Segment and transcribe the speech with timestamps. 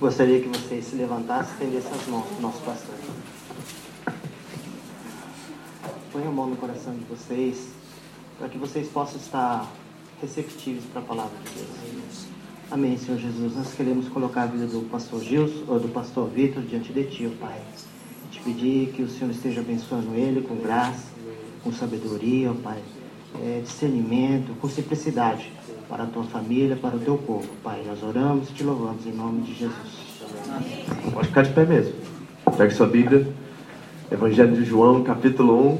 [0.00, 2.94] Gostaria que vocês se levantassem e estendessem as mãos para o nosso pastor.
[6.10, 7.68] Põe a mão no coração de vocês,
[8.38, 9.70] para que vocês possam estar
[10.22, 12.26] receptivos para a palavra de Deus.
[12.70, 13.54] Amém, Senhor Jesus.
[13.54, 17.30] Nós queremos colocar a vida do pastor Gilson, ou do pastor Vitor, diante de Ti,
[17.30, 17.60] ó Pai.
[18.30, 21.08] Te pedir que o Senhor esteja abençoando ele com graça,
[21.62, 22.82] com sabedoria, ó Pai,
[23.38, 25.52] é, discernimento, com simplicidade
[25.90, 27.82] para a tua família, para o teu povo, Pai.
[27.84, 29.99] Nós oramos e te louvamos em nome de Jesus.
[31.12, 31.92] Pode ficar de pé mesmo.
[32.56, 33.26] Pegue sua Bíblia.
[34.10, 35.78] Evangelho de João, capítulo 1.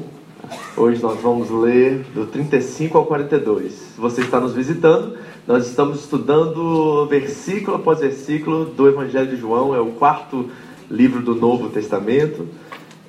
[0.77, 3.71] Hoje nós vamos ler do 35 ao 42.
[3.73, 9.75] Se você está nos visitando, nós estamos estudando versículo após versículo do Evangelho de João.
[9.75, 10.49] É o quarto
[10.89, 12.47] livro do Novo Testamento.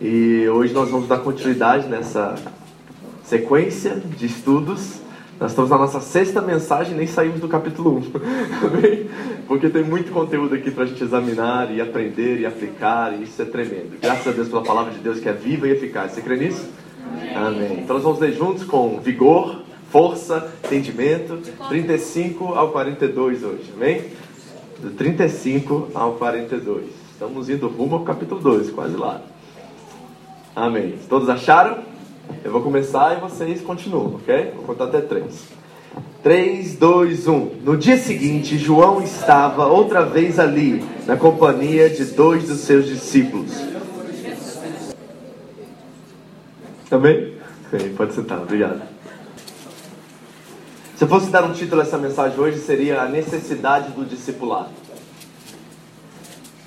[0.00, 2.34] E hoje nós vamos dar continuidade nessa
[3.24, 5.01] sequência de estudos.
[5.40, 8.02] Nós estamos na nossa sexta mensagem, nem saímos do capítulo 1,
[8.66, 9.10] amém?
[9.48, 13.42] Porque tem muito conteúdo aqui para a gente examinar e aprender e aplicar, e isso
[13.42, 13.98] é tremendo.
[14.00, 16.12] Graças a Deus pela palavra de Deus que é viva e eficaz.
[16.12, 16.68] Você crê nisso?
[17.34, 17.80] Amém.
[17.80, 24.04] Então nós vamos ler juntos com vigor, força, entendimento, 35 ao 42 hoje, amém?
[24.80, 26.84] Do 35 ao 42.
[27.12, 29.20] Estamos indo rumo ao capítulo 2, quase lá.
[30.54, 30.94] Amém.
[31.08, 31.91] Todos acharam?
[32.44, 34.52] Eu vou começar e vocês continuam, ok?
[34.56, 35.44] Vou contar até três.
[36.24, 37.38] 3, 2, 1.
[37.62, 43.52] No dia seguinte, João estava outra vez ali, na companhia de dois dos seus discípulos.
[46.90, 47.34] Também?
[47.96, 48.82] Pode sentar, obrigado.
[50.96, 54.70] Se eu fosse dar um título a essa mensagem hoje, seria A Necessidade do Discipulado.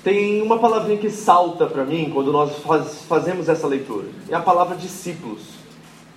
[0.02, 4.06] Tem uma palavrinha que salta para mim quando nós faz, fazemos essa leitura.
[4.28, 5.55] É a palavra discípulos.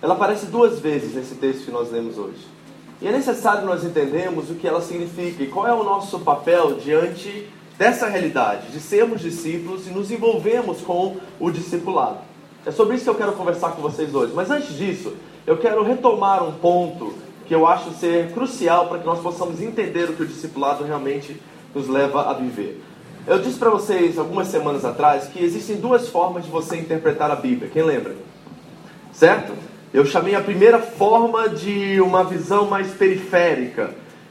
[0.02, 2.48] Ela aparece duas vezes nesse texto que nós lemos hoje.
[3.02, 6.74] E é necessário nós entendermos o que ela significa e qual é o nosso papel
[6.76, 12.18] diante dessa realidade, de sermos discípulos e nos envolvermos com o discipulado.
[12.66, 14.34] É sobre isso que eu quero conversar com vocês hoje.
[14.36, 15.14] Mas antes disso,
[15.48, 17.14] eu quero retomar um ponto
[17.48, 21.42] que eu acho ser crucial para que nós possamos entender o que o discipulado realmente
[21.74, 22.84] nos leva a viver.
[23.26, 27.36] Eu disse para vocês algumas semanas atrás que existem duas formas de você interpretar a
[27.36, 27.70] Bíblia.
[27.72, 28.16] Quem lembra?
[29.14, 29.54] Certo?
[29.92, 33.90] Eu chamei a primeira forma de uma visão mais periférica,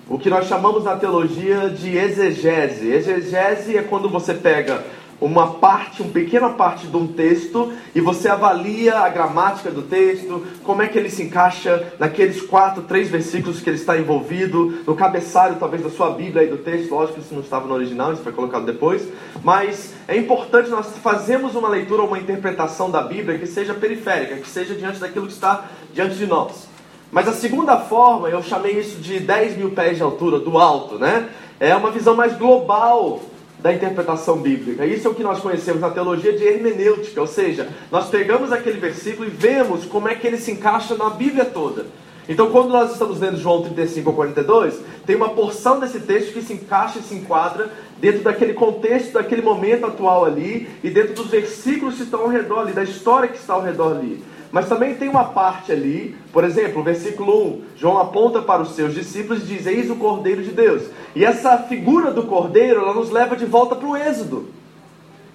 [0.08, 2.88] o que nós chamamos na teologia de exegese.
[2.88, 4.84] Exegese é quando você pega
[5.20, 10.46] uma parte, uma pequena parte de um texto e você avalia a gramática do texto,
[10.62, 14.94] como é que ele se encaixa naqueles quatro, três versículos que ele está envolvido, no
[14.94, 18.12] cabeçalho talvez da sua Bíblia e do texto, lógico que isso não estava no original,
[18.12, 19.08] isso foi colocado depois,
[19.42, 24.36] mas é importante nós fazermos uma leitura ou uma interpretação da Bíblia que seja periférica,
[24.36, 26.68] que seja diante daquilo que está diante de nós.
[27.10, 30.98] Mas a segunda forma, eu chamei isso de 10 mil pés de altura, do alto,
[30.98, 31.30] né?
[31.58, 33.22] É uma visão mais global
[33.60, 34.86] da interpretação bíblica.
[34.86, 38.78] Isso é o que nós conhecemos na teologia de hermenêutica, ou seja, nós pegamos aquele
[38.78, 41.86] versículo e vemos como é que ele se encaixa na Bíblia toda.
[42.28, 46.42] Então, quando nós estamos lendo João 35 ao 42, tem uma porção desse texto que
[46.42, 51.28] se encaixa e se enquadra dentro daquele contexto, daquele momento atual ali, e dentro dos
[51.28, 54.22] versículos que estão ao redor ali, da história que está ao redor ali.
[54.50, 58.74] Mas também tem uma parte ali, por exemplo, o versículo 1, João aponta para os
[58.74, 60.84] seus discípulos e diz: Eis o Cordeiro de Deus.
[61.14, 64.48] E essa figura do Cordeiro, ela nos leva de volta para o Êxodo.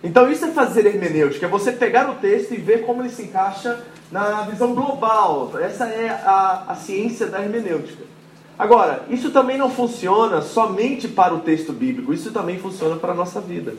[0.03, 3.23] Então isso é fazer hermenêutica, é você pegar o texto e ver como ele se
[3.23, 3.79] encaixa
[4.12, 5.52] na visão global.
[5.61, 8.03] Essa é a, a ciência da hermenêutica.
[8.58, 13.16] Agora, isso também não funciona somente para o texto bíblico, isso também funciona para a
[13.16, 13.76] nossa vida.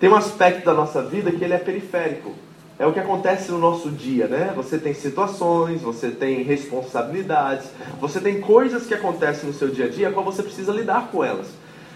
[0.00, 2.34] Tem um aspecto da nossa vida que ele é periférico
[2.78, 4.52] é o que acontece no nosso dia, né?
[4.56, 7.68] Você tem situações, você tem responsabilidades,
[8.00, 11.22] você tem coisas que acontecem no seu dia a dia, qual você precisa lidar com
[11.22, 11.46] elas.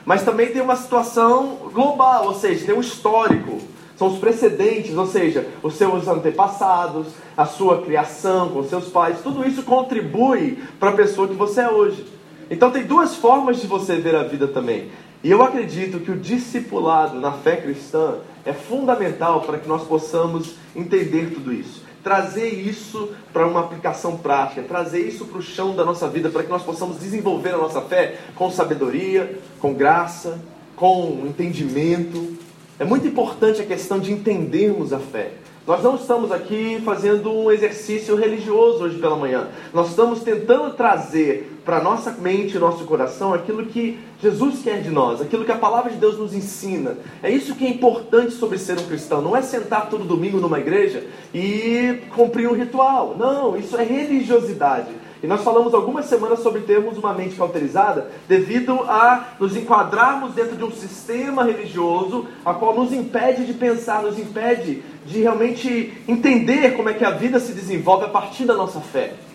[0.05, 3.59] Mas também tem uma situação global, ou seja, tem um histórico,
[3.97, 9.47] são os precedentes, ou seja, os seus antepassados, a sua criação com seus pais, tudo
[9.47, 12.07] isso contribui para a pessoa que você é hoje.
[12.49, 14.91] Então tem duas formas de você ver a vida também.
[15.23, 20.55] E eu acredito que o discipulado na fé cristã é fundamental para que nós possamos
[20.75, 21.87] entender tudo isso.
[22.03, 26.43] trazer isso para uma aplicação prática, trazer isso para o chão da nossa vida, para
[26.43, 30.41] que nós possamos desenvolver a nossa fé com sabedoria, com graça,
[30.75, 32.39] com entendimento.
[32.79, 35.33] É muito importante a questão de entendermos a fé.
[35.67, 39.49] Nós não estamos aqui fazendo um exercício religioso hoje pela manhã.
[39.75, 44.89] Nós estamos tentando trazer para nossa mente e nosso coração aquilo que Jesus quer de
[44.89, 46.97] nós, aquilo que a palavra de Deus nos ensina.
[47.23, 49.21] É isso que é importante sobre ser um cristão.
[49.21, 53.17] Não é sentar todo domingo numa igreja e cumprir um ritual.
[53.19, 54.89] Não, isso é religiosidade.
[55.23, 60.57] E nós falamos algumas semanas sobre termos uma mente cauterizada devido a nos enquadrarmos dentro
[60.57, 66.75] de um sistema religioso a qual nos impede de pensar, nos impede de realmente entender
[66.79, 69.28] como é que a vida se desenvolve a partir da nossa fé.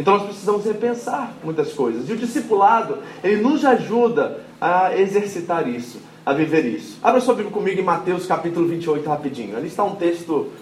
[0.00, 2.08] Então nós precisamos repensar muitas coisas.
[2.08, 6.98] E o discipulado, ele nos ajuda a exercitar isso, a viver isso.
[7.02, 9.58] Abra sua Bíblia comigo em Mateus capítulo 28 rapidinho.
[9.58, 10.52] Ali está um texto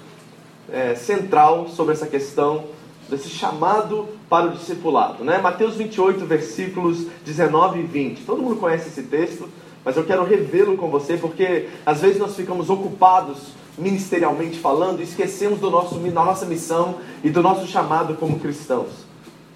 [0.68, 2.64] é, central sobre essa questão
[3.08, 5.22] desse chamado para o discipulado.
[5.22, 5.38] Né?
[5.38, 8.24] Mateus 28, versículos 19 e 20.
[8.24, 9.48] Todo mundo conhece esse texto,
[9.84, 15.04] mas eu quero revê-lo com você porque às vezes nós ficamos ocupados ministerialmente falando e
[15.04, 19.06] esquecemos do nosso, da nossa missão e do nosso chamado como cristãos.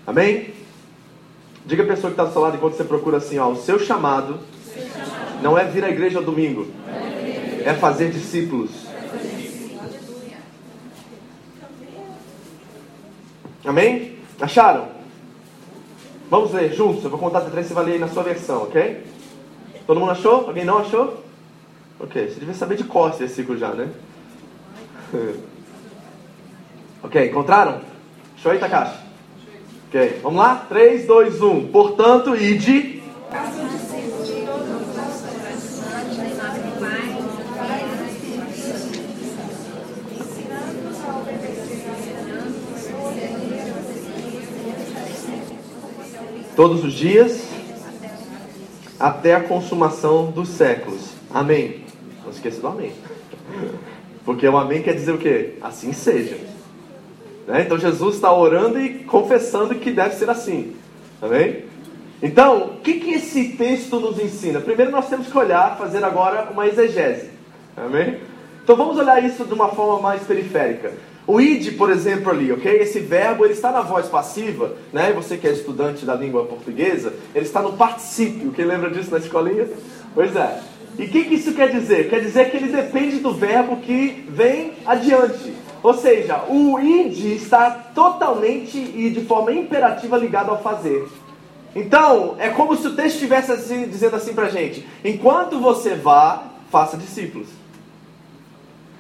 [0.07, 0.53] Amém?
[1.65, 3.79] Diga a pessoa que está do seu lado enquanto você procura assim: ó, o seu
[3.79, 4.41] chamado
[5.41, 6.67] não é vir à igreja domingo,
[7.65, 8.71] é fazer discípulos.
[13.65, 14.19] Amém?
[14.41, 14.89] Acharam?
[16.29, 17.05] Vamos ler juntos.
[17.05, 19.07] Eu vou contar até três, você vai ler aí na sua versão, ok?
[19.87, 20.47] Todo mundo achou?
[20.49, 21.23] Alguém não achou?
[22.01, 23.89] Ok, você devia saber de cor esse versículo já, né?
[27.05, 27.81] ok, encontraram?
[28.37, 29.12] Show aí, Takashi?
[29.95, 30.67] Ok, vamos lá?
[30.71, 31.67] 3, 2, 1.
[31.67, 33.03] Portanto, ide.
[46.57, 47.43] todos os dias
[48.99, 51.11] até a consumação dos séculos.
[51.31, 51.85] Amém.
[52.25, 52.93] Não esqueça do amém.
[54.25, 55.59] Porque o amém quer dizer o quê?
[55.61, 56.52] Assim seja.
[57.47, 57.63] Né?
[57.63, 60.77] Então Jesus está orando e confessando que deve ser assim.
[61.21, 61.65] Amém?
[62.23, 64.61] Então, o que, que esse texto nos ensina?
[64.61, 67.31] Primeiro nós temos que olhar, fazer agora uma exegese.
[67.77, 68.19] Amém?
[68.63, 70.93] Então vamos olhar isso de uma forma mais periférica.
[71.27, 72.81] O id, por exemplo, ali, ok?
[72.81, 75.13] Esse verbo ele está na voz passiva, né?
[75.13, 78.53] Você que é estudante da língua portuguesa, ele está no particípio.
[78.53, 79.69] Quem lembra disso na escolinha?
[80.15, 80.61] Pois é.
[80.99, 82.09] E o que, que isso quer dizer?
[82.09, 85.55] Quer dizer que ele depende do verbo que vem adiante.
[85.83, 91.09] Ou seja, o id está totalmente e de forma imperativa ligado ao fazer.
[91.75, 96.45] Então, é como se o texto estivesse assim, dizendo assim pra gente: enquanto você vá,
[96.71, 97.49] faça discípulos.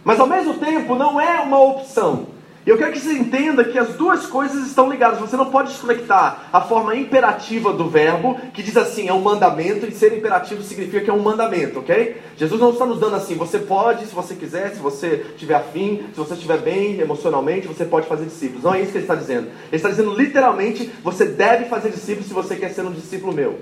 [0.03, 2.27] Mas ao mesmo tempo não é uma opção.
[2.65, 5.19] E eu quero que você entenda que as duas coisas estão ligadas.
[5.19, 9.85] Você não pode desconectar a forma imperativa do verbo, que diz assim, é um mandamento,
[9.85, 12.17] e ser imperativo significa que é um mandamento, ok?
[12.37, 16.05] Jesus não está nos dando assim, você pode, se você quiser, se você tiver afim,
[16.13, 18.63] se você estiver bem emocionalmente, você pode fazer discípulos.
[18.63, 19.49] Não é isso que ele está dizendo.
[19.49, 23.59] Ele está dizendo literalmente, você deve fazer discípulos se você quer ser um discípulo meu.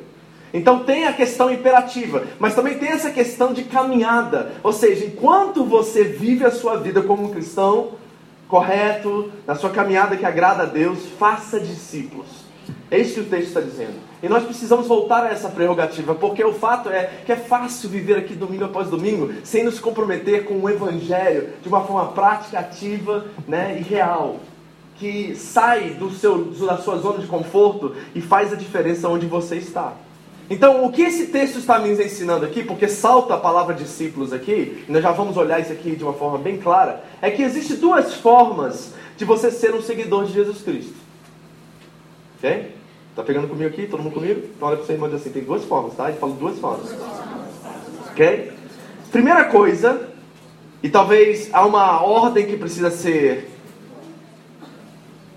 [0.53, 4.53] Então tem a questão imperativa, mas também tem essa questão de caminhada.
[4.63, 7.93] Ou seja, enquanto você vive a sua vida como um cristão
[8.51, 12.27] correto, na sua caminhada que agrada a Deus, faça discípulos.
[12.91, 13.95] É isso que o texto está dizendo.
[14.21, 18.19] E nós precisamos voltar a essa prerrogativa, porque o fato é que é fácil viver
[18.19, 23.27] aqui domingo após domingo sem nos comprometer com o Evangelho de uma forma prática, ativa
[23.47, 24.41] né, e real.
[24.99, 29.57] Que sai do seu, da sua zona de conforto e faz a diferença onde você
[29.57, 29.95] está.
[30.51, 34.85] Então, o que esse texto está me ensinando aqui, porque salta a palavra discípulos aqui,
[34.89, 37.77] e nós já vamos olhar isso aqui de uma forma bem clara, é que existem
[37.77, 40.95] duas formas de você ser um seguidor de Jesus Cristo.
[42.37, 42.75] Ok?
[43.15, 43.87] Tá pegando comigo aqui?
[43.87, 44.41] Todo mundo comigo?
[44.57, 46.09] Então olha para seu irmão e diz assim, tem duas formas, tá?
[46.09, 46.97] Ele fala duas formas.
[48.11, 48.53] Ok?
[49.13, 50.09] Primeira coisa,
[50.83, 53.49] e talvez há uma ordem que precisa ser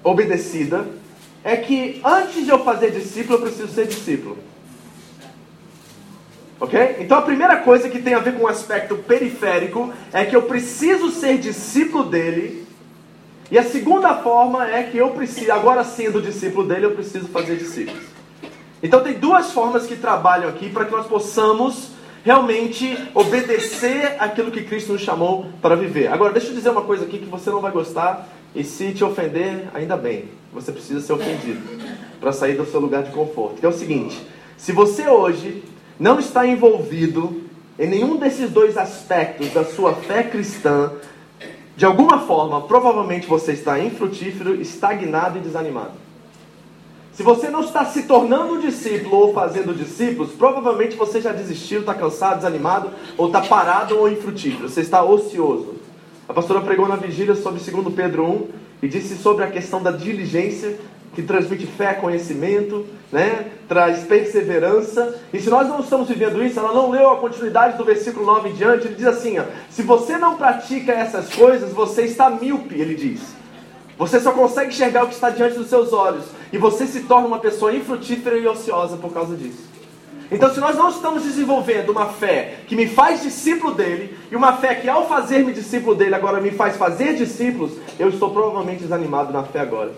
[0.04, 0.88] obedecida,
[1.44, 4.53] é que antes de eu fazer discípulo, eu preciso ser discípulo.
[6.64, 6.96] Ok?
[7.00, 10.44] Então a primeira coisa que tem a ver com o aspecto periférico é que eu
[10.44, 12.66] preciso ser discípulo dele.
[13.52, 17.58] E a segunda forma é que eu preciso, agora sendo discípulo dele, eu preciso fazer
[17.58, 18.02] discípulos.
[18.82, 21.90] Então tem duas formas que trabalham aqui para que nós possamos
[22.24, 26.08] realmente obedecer aquilo que Cristo nos chamou para viver.
[26.08, 29.04] Agora, deixa eu dizer uma coisa aqui que você não vai gostar, e se te
[29.04, 31.60] ofender, ainda bem, você precisa ser ofendido
[32.22, 33.60] para sair do seu lugar de conforto.
[33.60, 34.18] Que é o seguinte:
[34.56, 37.44] se você hoje não está envolvido
[37.78, 40.92] em nenhum desses dois aspectos da sua fé cristã,
[41.76, 46.04] de alguma forma, provavelmente você está infrutífero, estagnado e desanimado.
[47.14, 51.82] Se você não está se tornando um discípulo ou fazendo discípulos, provavelmente você já desistiu,
[51.82, 54.68] está cansado, desanimado, ou está parado ou infrutífero.
[54.68, 55.76] Você está ocioso.
[56.28, 58.48] A pastora pregou na vigília sobre 2 Pedro 1
[58.82, 60.80] e disse sobre a questão da diligência,
[61.14, 63.52] que transmite fé, conhecimento, né?
[63.68, 65.16] traz perseverança.
[65.32, 68.50] E se nós não estamos vivendo isso, ela não leu a continuidade do versículo 9
[68.50, 68.88] em diante.
[68.88, 73.22] Ele diz assim: ó, se você não pratica essas coisas, você está míope, ele diz.
[73.98, 76.26] Você só consegue enxergar o que está diante dos seus olhos.
[76.52, 79.72] E você se torna uma pessoa infrutífera e ociosa por causa disso.
[80.32, 84.54] Então, se nós não estamos desenvolvendo uma fé que me faz discípulo dele, e uma
[84.54, 89.32] fé que ao fazer-me discípulo dele agora me faz fazer discípulos, eu estou provavelmente desanimado
[89.32, 89.92] na fé agora.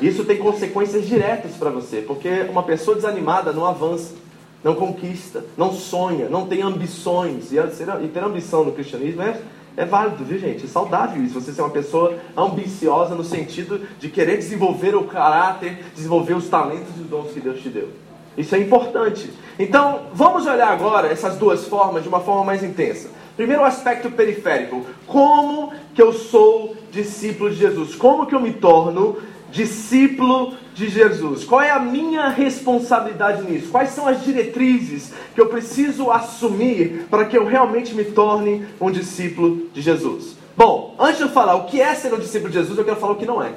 [0.00, 4.14] Isso tem consequências diretas para você, porque uma pessoa desanimada não avança,
[4.62, 7.52] não conquista, não sonha, não tem ambições.
[7.52, 9.40] E ter ambição no cristianismo é
[9.78, 10.64] é válido, viu gente?
[10.64, 11.40] É saudável isso.
[11.40, 16.88] Você ser uma pessoa ambiciosa no sentido de querer desenvolver o caráter, desenvolver os talentos
[16.98, 17.88] e os dons que Deus te deu.
[18.36, 19.30] Isso é importante.
[19.56, 23.08] Então, vamos olhar agora essas duas formas de uma forma mais intensa.
[23.36, 24.84] Primeiro, o aspecto periférico.
[25.06, 27.94] Como que eu sou discípulo de Jesus?
[27.94, 29.18] Como que eu me torno
[29.50, 31.44] discípulo de Jesus?
[31.44, 33.70] Qual é a minha responsabilidade nisso?
[33.70, 38.90] Quais são as diretrizes que eu preciso assumir para que eu realmente me torne um
[38.90, 40.36] discípulo de Jesus?
[40.56, 42.96] Bom, antes de eu falar o que é ser um discípulo de Jesus, eu quero
[42.96, 43.52] falar o que não é.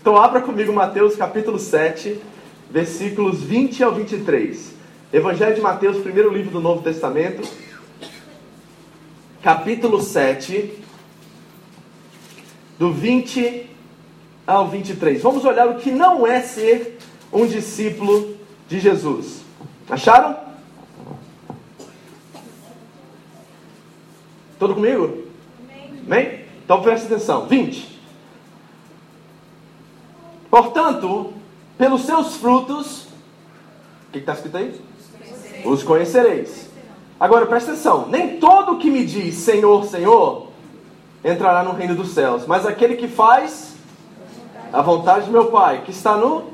[0.00, 2.20] Então abra comigo Mateus capítulo 7,
[2.70, 4.74] versículos 20 ao 23.
[5.12, 7.48] Evangelho de Mateus, primeiro livro do Novo Testamento,
[9.42, 10.70] capítulo 7,
[12.78, 13.67] do 20
[14.48, 15.22] ao 23.
[15.22, 16.98] Vamos olhar o que não é ser
[17.30, 18.34] um discípulo
[18.66, 19.42] de Jesus.
[19.90, 20.38] Acharam?
[24.58, 25.24] Todo comigo?
[26.06, 26.46] Amém?
[26.64, 27.46] Então preste atenção.
[27.46, 28.00] 20.
[30.50, 31.34] Portanto,
[31.76, 33.02] pelos seus frutos,
[34.08, 34.80] o que está escrito aí?
[35.62, 36.70] Os conhecereis.
[37.20, 40.48] Agora preste atenção: nem todo que me diz Senhor, Senhor
[41.22, 43.77] entrará no reino dos céus, mas aquele que faz
[44.72, 46.44] a vontade do meu Pai, que está no.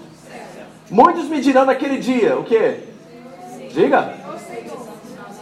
[0.90, 2.80] Muitos me dirão naquele dia, o que?
[3.73, 4.14] Diga.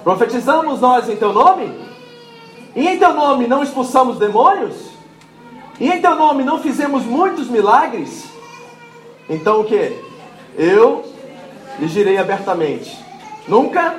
[0.02, 1.72] Profetizamos nós em teu nome?
[2.74, 4.90] E em teu nome não expulsamos demônios?
[5.78, 8.24] E em teu nome não fizemos muitos milagres?
[9.28, 9.98] Então o que?
[10.56, 11.04] Eu
[11.78, 12.98] lhes direi abertamente:
[13.46, 13.96] Nunca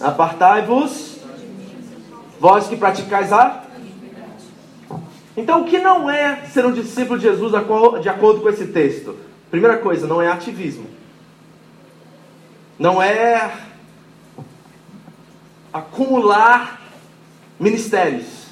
[0.00, 1.18] apartai-vos,
[2.38, 3.67] vós que praticais a
[5.38, 7.52] então, o que não é ser um discípulo de Jesus
[8.02, 9.16] de acordo com esse texto?
[9.50, 10.86] Primeira coisa, não é ativismo.
[12.76, 13.52] Não é
[15.72, 16.80] acumular
[17.58, 18.48] ministérios.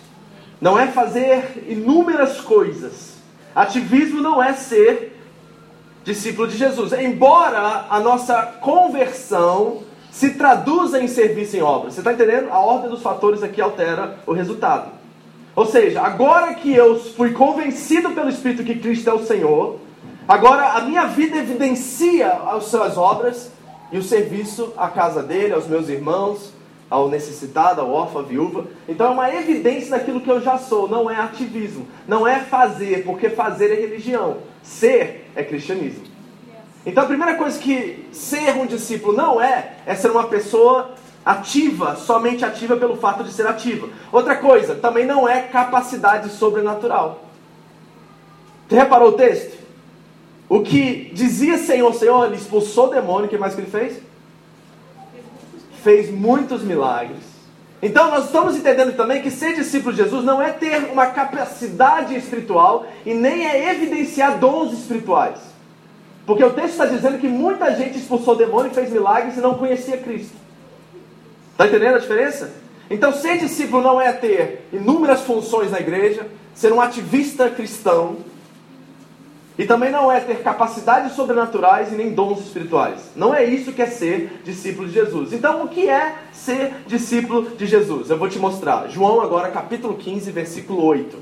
[0.61, 3.17] Não é fazer inúmeras coisas.
[3.53, 5.21] Ativismo não é ser
[6.05, 6.93] discípulo de Jesus.
[6.93, 11.95] Embora a nossa conversão se traduza em serviço em obras.
[11.95, 12.49] Você está entendendo?
[12.53, 14.93] A ordem dos fatores aqui altera o resultado.
[15.57, 19.79] Ou seja, agora que eu fui convencido pelo Espírito que Cristo é o Senhor,
[20.29, 23.51] agora a minha vida evidencia as suas obras
[23.91, 26.53] e o serviço à casa dele, aos meus irmãos,
[26.91, 28.67] ao necessitado, ao órfão, à viúva.
[28.87, 33.03] Então é uma evidência daquilo que eu já sou, não é ativismo, não é fazer,
[33.05, 36.05] porque fazer é religião, ser é cristianismo.
[36.85, 40.91] Então a primeira coisa que ser um discípulo não é, é ser uma pessoa
[41.27, 43.89] ativa, somente ativa pelo fato de ser ativa.
[44.13, 47.25] Outra coisa, também não é capacidade sobrenatural.
[48.69, 49.59] Você reparou o texto?
[50.49, 54.01] O que dizia Senhor, Senhor, ele expulsou o demônio, o que mais que ele fez?
[55.83, 57.25] Fez muitos milagres.
[57.83, 62.15] Então nós estamos entendendo também que ser discípulo de Jesus não é ter uma capacidade
[62.15, 65.41] espiritual e nem é evidenciar dons espirituais.
[66.25, 69.55] Porque o texto está dizendo que muita gente expulsou o demônio fez milagres e não
[69.55, 70.46] conhecia Cristo.
[71.57, 72.53] Está entendendo a diferença?
[72.91, 78.19] Então, ser discípulo não é ter inúmeras funções na igreja, ser um ativista cristão,
[79.57, 83.11] e também não é ter capacidades sobrenaturais e nem dons espirituais.
[83.17, 85.33] Não é isso que é ser discípulo de Jesus.
[85.33, 88.11] Então, o que é ser discípulo de Jesus?
[88.11, 88.89] Eu vou te mostrar.
[88.89, 91.19] João, agora, capítulo 15, versículo 8.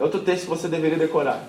[0.00, 1.44] É outro texto que você deveria decorar.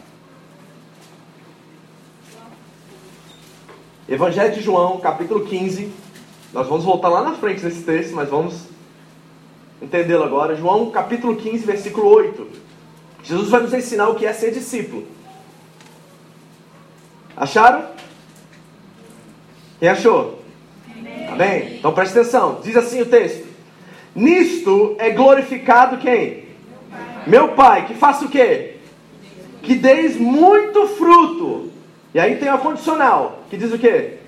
[4.08, 5.92] Evangelho de João, capítulo 15,
[6.54, 8.68] nós vamos voltar lá na frente nesse texto, mas vamos
[9.82, 10.56] entendê-lo agora.
[10.56, 12.48] João capítulo 15, versículo 8.
[13.24, 15.06] Jesus vai nos ensinar o que é ser discípulo.
[17.36, 17.86] Acharam?
[19.80, 20.40] Quem achou?
[21.30, 21.76] Amém.
[21.78, 22.62] Então preste atenção.
[22.64, 23.46] Diz assim o texto:
[24.16, 26.46] Nisto é glorificado quem?
[27.28, 28.76] Meu Pai, que faça o quê?
[29.62, 31.72] Que deis muito fruto.
[32.14, 34.20] E aí tem a condicional, que diz o quê?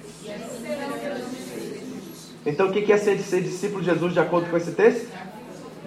[2.48, 5.12] Então o que é ser, ser discípulo de Jesus de acordo com esse texto?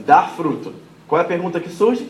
[0.06, 0.74] Dar fruto.
[1.08, 2.06] Qual é a pergunta que surge?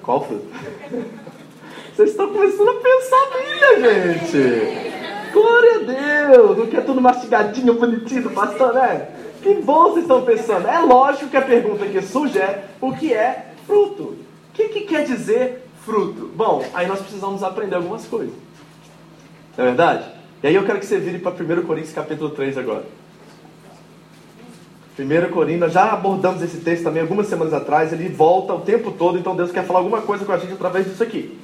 [0.00, 0.46] Qual fruto?
[1.92, 5.32] Vocês estão começando a pensar a Bíblia, gente.
[5.32, 6.56] Glória a Deus.
[6.56, 9.08] Não quer tudo mastigadinho, bonitinho, pastor, né?
[9.42, 10.68] Que bom vocês estão pensando.
[10.68, 14.02] É lógico que a pergunta que surge é o que é fruto?
[14.04, 14.16] O
[14.54, 16.30] que, que quer dizer fruto?
[16.34, 18.32] Bom, aí nós precisamos aprender algumas coisas.
[19.58, 20.08] Não é verdade?
[20.42, 23.01] E aí eu quero que você vire para 1 Coríntios capítulo 3 agora.
[24.98, 29.18] 1 Coríntios, já abordamos esse texto também algumas semanas atrás, ele volta o tempo todo,
[29.18, 31.38] então Deus quer falar alguma coisa com a gente através disso aqui.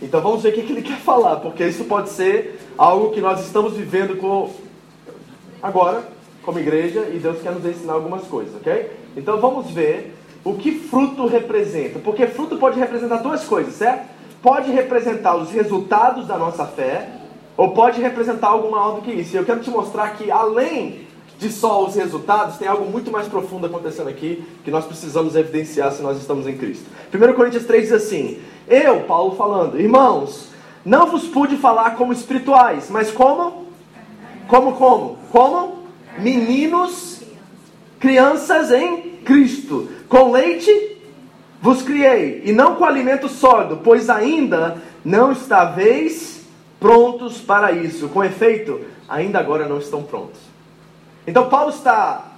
[0.00, 3.20] Então vamos ver o que, que ele quer falar, porque isso pode ser algo que
[3.20, 4.48] nós estamos vivendo com
[5.60, 6.04] agora,
[6.42, 8.90] como igreja, e Deus quer nos ensinar algumas coisas, ok?
[9.16, 14.08] Então vamos ver o que fruto representa, porque fruto pode representar duas coisas, certo?
[14.40, 17.08] Pode representar os resultados da nossa fé,
[17.56, 19.34] ou pode representar algo maior do que isso.
[19.34, 21.03] E eu quero te mostrar que além
[21.44, 25.92] de só os resultados, tem algo muito mais profundo acontecendo aqui que nós precisamos evidenciar
[25.92, 26.86] se nós estamos em Cristo.
[27.12, 30.48] 1 Coríntios 3 diz assim: Eu, Paulo falando, irmãos,
[30.84, 33.66] não vos pude falar como espirituais, mas como?
[34.48, 35.18] Como, como?
[35.30, 35.84] Como?
[36.18, 37.20] Meninos,
[38.00, 39.88] crianças em Cristo.
[40.08, 40.96] Com leite
[41.60, 46.44] vos criei, e não com alimento sólido, pois ainda não estáveis
[46.80, 48.08] prontos para isso.
[48.08, 50.53] Com efeito, ainda agora não estão prontos.
[51.26, 52.32] Então Paulo está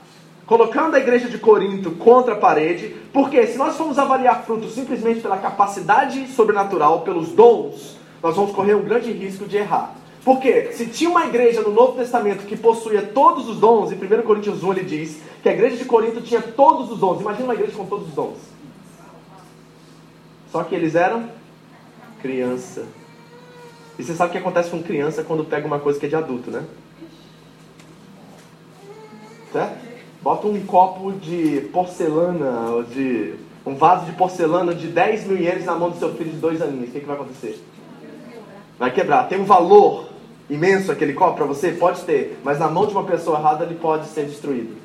[0.46, 5.20] colocando a igreja de Corinto contra a parede, porque se nós formos avaliar frutos simplesmente
[5.20, 9.94] pela capacidade sobrenatural, pelos dons, nós vamos correr um grande risco de errar.
[10.24, 14.22] Porque se tinha uma igreja no Novo Testamento que possuía todos os dons, em 1
[14.22, 17.20] Coríntios 1 ele diz que a igreja de Corinto tinha todos os dons.
[17.20, 18.38] Imagina uma igreja com todos os dons.
[20.50, 21.28] Só que eles eram
[22.20, 22.84] criança.
[23.98, 26.16] E você sabe o que acontece com criança quando pega uma coisa que é de
[26.16, 26.64] adulto, né?
[29.56, 29.86] Certo?
[30.22, 35.64] Bota um copo de porcelana, ou de um vaso de porcelana de 10 mil ienes
[35.64, 36.88] na mão do seu filho de dois aninhos.
[36.88, 37.64] O que, que vai acontecer?
[38.78, 39.28] Vai quebrar.
[39.28, 40.08] Tem um valor
[40.50, 41.72] imenso aquele copo para você?
[41.72, 42.38] Pode ter.
[42.44, 44.76] Mas na mão de uma pessoa errada ele pode ser destruído.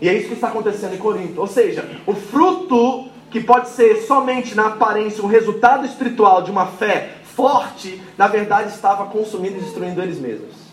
[0.00, 1.40] E é isso que está acontecendo em Corinto.
[1.40, 6.66] Ou seja, o fruto que pode ser somente na aparência um resultado espiritual de uma
[6.66, 10.65] fé forte, na verdade estava consumindo e destruindo eles mesmos.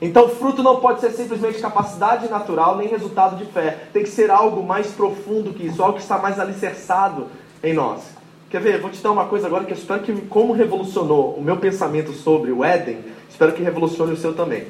[0.00, 3.86] Então, fruto não pode ser simplesmente capacidade natural nem resultado de fé.
[3.92, 7.28] Tem que ser algo mais profundo que isso, algo que está mais alicerçado
[7.62, 8.02] em nós.
[8.50, 8.80] Quer ver?
[8.80, 12.12] Vou te dar uma coisa agora que eu espero que, como revolucionou o meu pensamento
[12.12, 14.66] sobre o Éden, espero que revolucione o seu também.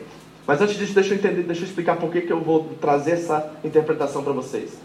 [0.47, 3.13] Mas antes disso, deixa eu entender, deixa eu explicar por que, que eu vou trazer
[3.13, 4.79] essa interpretação para vocês.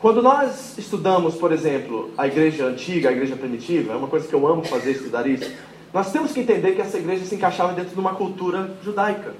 [0.00, 4.34] Quando nós estudamos, por exemplo, a igreja antiga, a igreja primitiva, é uma coisa que
[4.34, 5.50] eu amo fazer, estudar isso,
[5.92, 9.34] nós temos que entender que essa igreja se encaixava dentro de uma cultura judaica.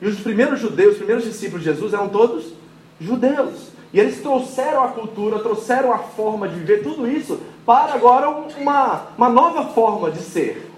[0.00, 2.52] E os primeiros judeus, os primeiros discípulos de Jesus eram todos
[3.00, 3.70] judeus.
[3.92, 9.08] E eles trouxeram a cultura, trouxeram a forma de viver, tudo isso para agora uma,
[9.16, 10.70] uma nova forma de ser,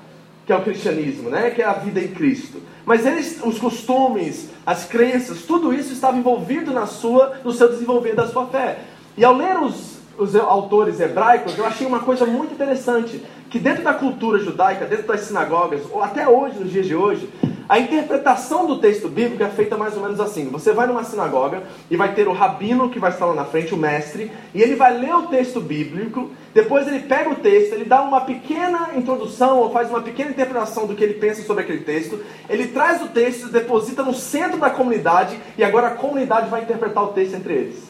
[0.47, 1.51] que é o cristianismo, né?
[1.51, 2.59] que é a vida em Cristo.
[2.85, 8.15] Mas eles, os costumes, as crenças, tudo isso estava envolvido na sua, no seu desenvolver
[8.15, 8.81] da sua fé.
[9.17, 13.85] E ao ler os, os autores hebraicos, eu achei uma coisa muito interessante, que dentro
[13.85, 17.29] da cultura judaica, dentro das sinagogas, ou até hoje, nos dias de hoje,
[17.73, 21.63] a interpretação do texto bíblico é feita mais ou menos assim: você vai numa sinagoga
[21.91, 24.75] e vai ter o rabino que vai estar lá na frente, o mestre, e ele
[24.75, 29.59] vai ler o texto bíblico, depois ele pega o texto, ele dá uma pequena introdução
[29.59, 33.09] ou faz uma pequena interpretação do que ele pensa sobre aquele texto, ele traz o
[33.09, 37.55] texto, deposita no centro da comunidade e agora a comunidade vai interpretar o texto entre
[37.55, 37.85] eles.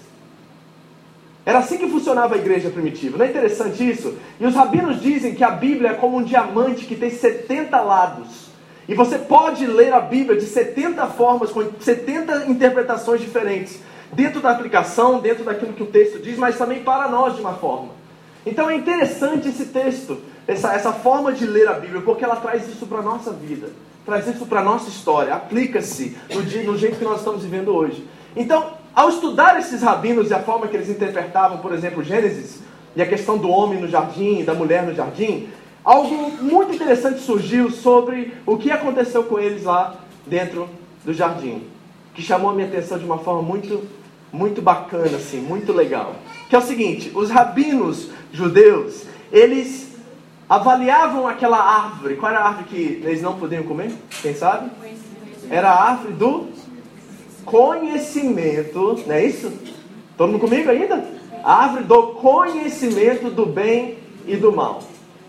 [1.44, 3.18] Era assim que funcionava a igreja primitiva.
[3.18, 4.16] Não é interessante isso?
[4.38, 8.51] E os rabinos dizem que a Bíblia é como um diamante que tem 70 lados.
[8.88, 13.80] E você pode ler a Bíblia de 70 formas, com 70 interpretações diferentes,
[14.12, 17.54] dentro da aplicação, dentro daquilo que o texto diz, mas também para nós de uma
[17.54, 17.90] forma.
[18.44, 22.68] Então é interessante esse texto, essa, essa forma de ler a Bíblia, porque ela traz
[22.68, 23.70] isso para a nossa vida,
[24.04, 28.04] traz isso para a nossa história, aplica-se no, no jeito que nós estamos vivendo hoje.
[28.34, 32.60] Então, ao estudar esses rabinos e a forma que eles interpretavam, por exemplo, Gênesis,
[32.94, 35.48] e a questão do homem no jardim da mulher no jardim,
[35.84, 40.68] algo muito interessante surgiu sobre o que aconteceu com eles lá dentro
[41.04, 41.62] do jardim,
[42.14, 43.82] que chamou a minha atenção de uma forma muito,
[44.32, 46.14] muito bacana, assim, muito legal.
[46.48, 49.92] Que é o seguinte: os rabinos judeus, eles
[50.48, 52.16] avaliavam aquela árvore.
[52.16, 53.92] Qual era a árvore que eles não podiam comer?
[54.20, 54.70] Quem sabe?
[55.50, 56.46] Era a árvore do
[57.44, 59.52] conhecimento, não é isso?
[60.16, 61.04] Todo mundo comigo ainda?
[61.42, 64.82] A árvore do conhecimento do bem e do mal.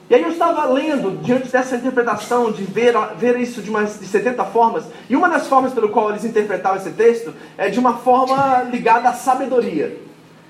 [0.10, 4.06] E aí eu estava lendo, diante dessa interpretação, de ver, ver isso de umas de
[4.06, 7.98] 70 formas, e uma das formas pelo qual eles interpretavam esse texto é de uma
[7.98, 9.98] forma ligada à sabedoria.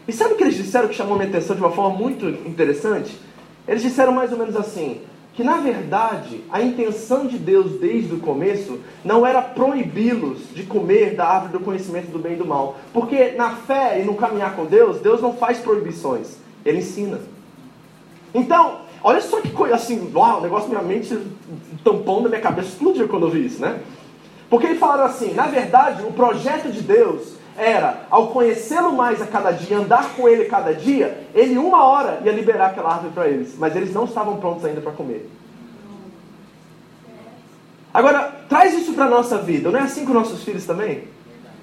[0.07, 3.17] E sabe o que eles disseram que chamou minha atenção de uma forma muito interessante?
[3.67, 5.01] Eles disseram mais ou menos assim:
[5.33, 11.15] que na verdade a intenção de Deus desde o começo não era proibi-los de comer
[11.15, 12.77] da árvore do conhecimento do bem e do mal.
[12.91, 17.19] Porque na fé e no caminhar com Deus, Deus não faz proibições, Ele ensina.
[18.33, 21.25] Então, olha só que coisa assim, uau, o negócio minha mente, o
[21.83, 23.79] tampão da minha cabeça explodiu quando eu vi isso, né?
[24.49, 29.27] Porque eles falaram assim, na verdade, o projeto de Deus era, ao conhecê-lo mais a
[29.27, 33.27] cada dia, andar com ele cada dia, ele uma hora ia liberar aquela árvore para
[33.27, 35.29] eles, mas eles não estavam prontos ainda para comer.
[37.93, 41.03] Agora, traz isso para a nossa vida, não é assim com nossos filhos também?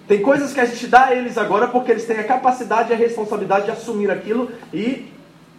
[0.06, 2.92] Tem coisas que a gente dá a eles agora porque eles têm a capacidade e
[2.92, 5.08] a responsabilidade de assumir aquilo e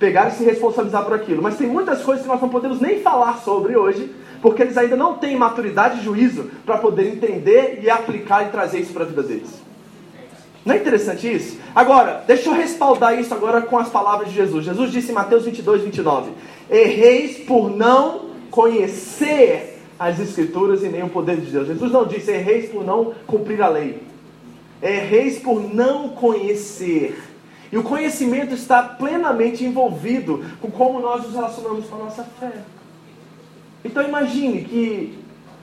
[0.02, 1.44] pegar e se responsabilizar por aquilo.
[1.44, 4.12] Mas tem muitas coisas que nós não podemos nem falar sobre hoje,
[4.42, 8.80] porque eles ainda não têm maturidade e juízo para poder entender e aplicar e trazer
[8.80, 9.62] isso para a vida deles.
[10.66, 11.60] Não é interessante isso?
[11.76, 14.66] Agora, deixa eu respaldar isso agora com as palavras de Jesus.
[14.66, 16.32] Jesus disse em Mateus 22, 29:
[16.70, 21.68] Erreis por não conhecer as Escrituras e nem o poder de Deus.
[21.68, 24.02] Jesus não disse erreis por não cumprir a lei.
[24.82, 27.31] Erreis por não conhecer.
[27.72, 32.52] E o conhecimento está plenamente envolvido com como nós nos relacionamos com a nossa fé.
[33.84, 35.20] Então imagine que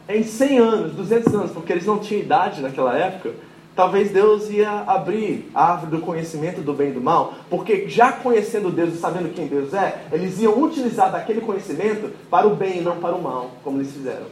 [0.09, 3.35] em 100 anos, 200 anos, porque eles não tinham idade naquela época,
[3.77, 8.11] talvez Deus ia abrir a árvore do conhecimento do bem e do mal, porque já
[8.11, 12.79] conhecendo Deus e sabendo quem Deus é, eles iam utilizar daquele conhecimento para o bem
[12.79, 14.27] e não para o mal, como eles fizeram.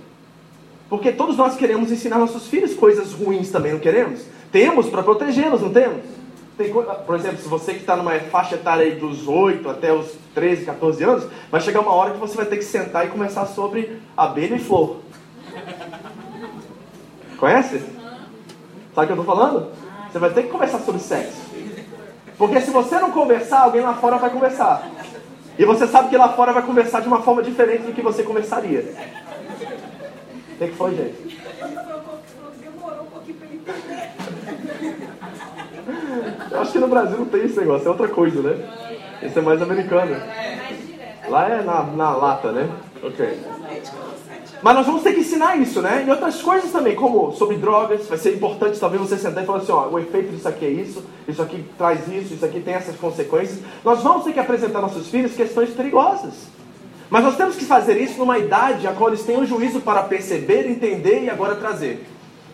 [0.88, 4.22] Porque todos nós queremos ensinar nossos filhos coisas ruins também, não queremos?
[4.50, 6.02] Temos para protegê-los, não temos?
[6.56, 10.64] Tem, por exemplo, se você que está numa faixa etária dos 8 até os 13,
[10.64, 14.00] 14 anos, vai chegar uma hora que você vai ter que sentar e conversar sobre
[14.16, 15.00] abelha e flor.
[17.36, 17.78] Conhece?
[18.94, 19.70] Sabe o que eu estou falando?
[20.10, 21.42] Você vai ter que conversar sobre sexo.
[22.38, 24.90] Porque se você não conversar, alguém lá fora vai conversar.
[25.58, 28.22] E você sabe que lá fora vai conversar de uma forma diferente do que você
[28.22, 28.94] conversaria.
[30.54, 31.38] O que foi, gente?
[32.62, 34.16] Demorou um pouquinho para entender.
[36.50, 38.56] Eu acho que no Brasil não tem esse negócio, é outra coisa, né?
[39.22, 40.16] Esse é mais americano.
[41.28, 42.68] Lá é na, na lata, né?
[43.02, 43.38] Ok.
[44.62, 46.04] Mas nós vamos ter que ensinar isso, né?
[46.06, 49.58] E outras coisas também, como sobre drogas, vai ser importante talvez você sentar e falar
[49.58, 52.74] assim, ó, o efeito disso aqui é isso, isso aqui traz isso, isso aqui tem
[52.74, 53.60] essas consequências.
[53.84, 56.34] Nós vamos ter que apresentar aos nossos filhos questões perigosas.
[57.08, 60.02] Mas nós temos que fazer isso numa idade a qual eles têm o juízo para
[60.02, 62.04] perceber, entender e agora trazer.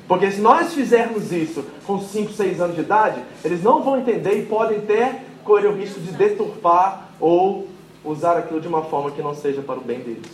[0.08, 4.38] Porque se nós fizermos isso com 5, 6 anos de idade, eles não vão entender
[4.38, 7.68] e podem ter correr o risco de deturpar ou
[8.04, 10.30] usar aquilo de uma forma que não seja para o bem deles.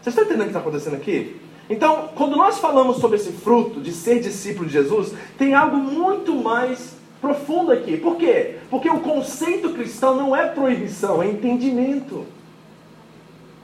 [0.00, 1.36] Vocês estão entendendo o que está acontecendo aqui?
[1.70, 6.34] Então, quando nós falamos sobre esse fruto de ser discípulo de Jesus, tem algo muito
[6.34, 7.96] mais profundo aqui.
[7.96, 8.56] Por quê?
[8.68, 12.26] Porque o conceito cristão não é proibição, é entendimento.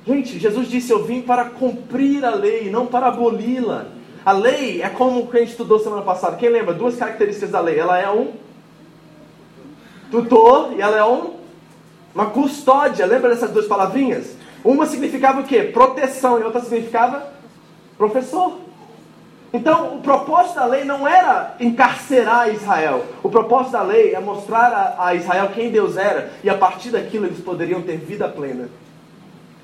[0.07, 3.89] Gente, Jesus disse: Eu vim para cumprir a lei, não para aboli-la.
[4.25, 6.37] A lei é como o que a gente estudou semana passada.
[6.37, 6.75] Quem lembra?
[6.75, 7.79] Duas características da lei.
[7.79, 8.33] Ela é um
[10.11, 11.35] tutor e ela é um,
[12.15, 13.07] uma custódia.
[13.07, 14.37] Lembra dessas duas palavrinhas?
[14.65, 15.63] Uma significava o quê?
[15.63, 17.33] Proteção e outra significava
[17.97, 18.59] professor.
[19.53, 23.05] Então, o propósito da lei não era encarcerar Israel.
[23.23, 26.91] O propósito da lei é mostrar a, a, Israel quem Deus era e a partir
[26.91, 28.69] daquilo eles poderiam ter vida plena.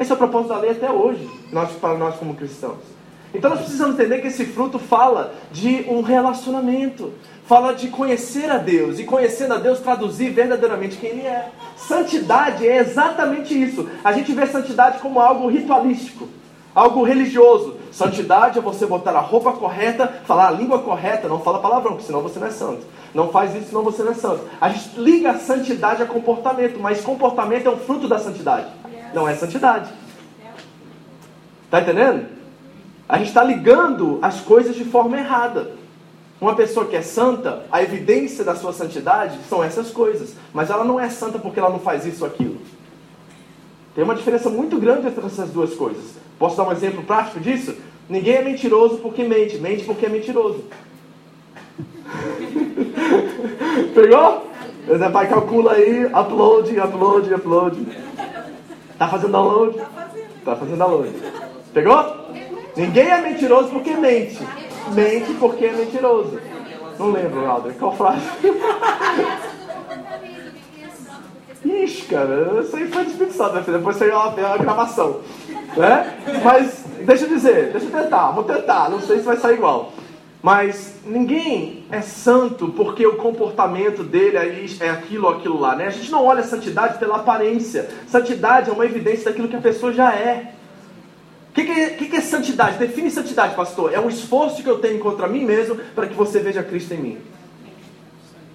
[0.00, 2.93] Esse é o propósito da lei até hoje, nós, para nós como cristãos.
[3.34, 7.12] Então, nós precisamos entender que esse fruto fala de um relacionamento,
[7.46, 11.50] fala de conhecer a Deus e conhecendo a Deus traduzir verdadeiramente quem Ele é.
[11.76, 13.88] Santidade é exatamente isso.
[14.04, 16.28] A gente vê santidade como algo ritualístico,
[16.72, 17.76] algo religioso.
[17.90, 22.06] Santidade é você botar a roupa correta, falar a língua correta, não fala palavrão, porque
[22.06, 22.86] senão você não é santo.
[23.12, 24.44] Não faz isso, senão você não é santo.
[24.60, 28.66] A gente liga a santidade a comportamento, mas comportamento é um fruto da santidade.
[29.12, 29.90] Não é santidade.
[31.64, 32.33] Está entendendo?
[33.08, 35.72] A gente está ligando as coisas de forma errada.
[36.40, 40.34] Uma pessoa que é santa, a evidência da sua santidade são essas coisas.
[40.52, 42.58] Mas ela não é santa porque ela não faz isso ou aquilo.
[43.94, 46.02] Tem uma diferença muito grande entre essas duas coisas.
[46.38, 47.76] Posso dar um exemplo prático disso?
[48.08, 50.64] Ninguém é mentiroso porque mente, mente porque é mentiroso.
[53.94, 54.48] Pegou?
[54.86, 57.86] Você vai calcula aí, upload, upload, upload.
[58.98, 59.80] Tá fazendo download?
[60.44, 61.12] Tá fazendo download.
[61.72, 62.23] Pegou?
[62.76, 64.38] Ninguém é mentiroso porque mente
[64.92, 66.38] mente porque é mentiroso.
[66.98, 67.74] Não lembro, Alder.
[67.74, 68.22] Qual frase?
[71.64, 73.64] Ixi, cara, isso aí foi dispensado, né?
[73.66, 75.20] Depois saiu a, a gravação.
[75.76, 76.14] Né?
[76.44, 79.92] Mas, deixa eu dizer, deixa eu tentar, vou tentar, não sei se vai sair igual.
[80.42, 84.36] Mas ninguém é santo porque o comportamento dele
[84.78, 85.86] é aquilo ou aquilo lá, né?
[85.86, 87.88] A gente não olha a santidade pela aparência.
[88.06, 90.52] Santidade é uma evidência daquilo que a pessoa já é.
[91.54, 92.78] O que, é, que, que é santidade?
[92.78, 93.92] Define santidade, pastor.
[93.94, 96.98] É um esforço que eu tenho contra mim mesmo para que você veja Cristo em
[96.98, 97.18] mim.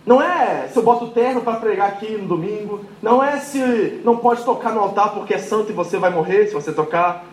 [0.05, 2.81] Não é se eu boto terno para pregar aqui no domingo.
[3.01, 6.47] Não é se não pode tocar no altar porque é santo e você vai morrer
[6.47, 7.25] se você tocar.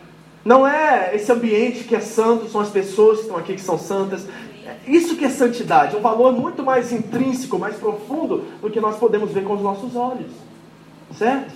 [0.44, 3.76] Não é esse ambiente que é santo, são as pessoas que estão aqui que são
[3.76, 4.24] santas.
[4.86, 9.32] Isso que é santidade, um valor muito mais intrínseco, mais profundo do que nós podemos
[9.32, 10.30] ver com os nossos olhos.
[11.18, 11.52] Certo?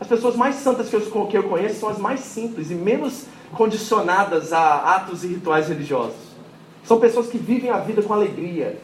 [0.00, 4.96] As pessoas mais santas que eu conheço são as mais simples e menos condicionadas a
[4.96, 6.30] atos e rituais religiosos.
[6.84, 8.80] São pessoas que vivem a vida com alegria,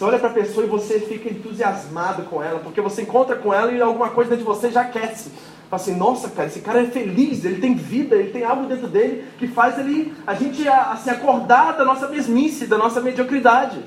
[0.00, 3.52] você olha para a pessoa e você fica entusiasmado com ela, porque você encontra com
[3.52, 5.30] ela e alguma coisa dentro de você já aquece.
[5.68, 8.88] Fala assim, nossa, cara, esse cara é feliz, ele tem vida, ele tem algo dentro
[8.88, 13.84] dele que faz ele, a gente assim, acordar da nossa mesmice, da nossa mediocridade.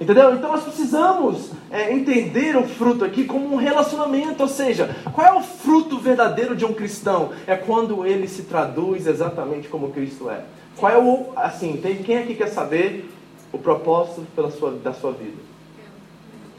[0.00, 0.34] Entendeu?
[0.34, 5.32] Então nós precisamos é, entender o fruto aqui como um relacionamento, ou seja, qual é
[5.32, 7.30] o fruto verdadeiro de um cristão?
[7.46, 10.42] É quando ele se traduz exatamente como Cristo é.
[10.76, 13.08] Qual é o, assim, tem quem aqui quer saber
[13.54, 15.40] o propósito pela sua, da sua vida.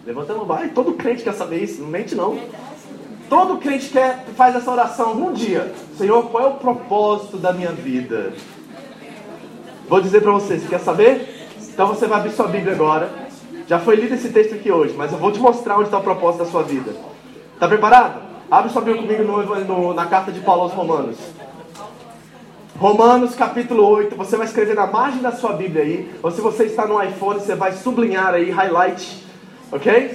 [0.05, 0.69] Levantando mão.
[0.69, 2.39] Todo crente quer saber isso, não mente não.
[3.27, 5.73] Todo crente quer, faz essa oração um dia.
[5.97, 8.31] Senhor, qual é o propósito da minha vida?
[9.89, 11.47] Vou dizer para você, você quer saber?
[11.73, 13.24] Então você vai abrir sua Bíblia agora.
[13.67, 16.03] Já foi lido esse texto aqui hoje, mas eu vou te mostrar onde está o
[16.03, 16.95] propósito da sua vida.
[17.53, 18.21] Está preparado?
[18.49, 21.17] Abre sua Bíblia comigo no, no, na carta de Paulo aos Romanos.
[22.77, 26.65] Romanos capítulo 8, você vai escrever na margem da sua Bíblia aí, ou se você
[26.65, 29.25] está no iPhone, você vai sublinhar aí, highlight,
[29.71, 30.11] ok?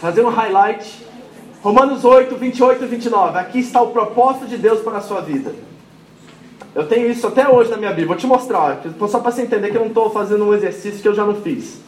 [0.00, 1.06] Fazer um highlight.
[1.62, 3.38] Romanos 8, 28 e 29.
[3.38, 5.54] Aqui está o propósito de Deus para a sua vida.
[6.74, 8.08] Eu tenho isso até hoje na minha Bíblia.
[8.08, 11.08] Vou te mostrar, só para você entender que eu não estou fazendo um exercício que
[11.08, 11.80] eu já não fiz.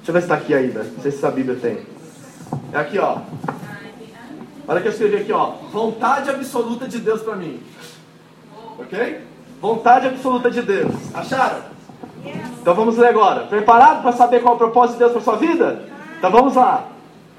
[0.00, 0.82] Deixa eu ver se está aqui ainda.
[0.82, 1.78] Não sei se essa Bíblia tem.
[2.72, 3.18] É aqui, ó.
[4.66, 5.52] Olha que eu escrevi aqui, ó.
[5.70, 7.60] Vontade absoluta de Deus para mim.
[8.78, 9.20] Ok?
[9.60, 10.94] Vontade absoluta de Deus.
[11.12, 11.58] Acharam?
[12.60, 13.42] Então vamos ler agora.
[13.46, 15.82] Preparado para saber qual é o propósito de Deus para sua vida?
[16.18, 16.88] Então vamos lá.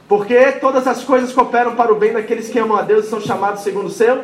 [0.08, 3.20] Porque todas as coisas cooperam para o bem daqueles que amam a Deus e são
[3.20, 4.24] chamados segundo o seu?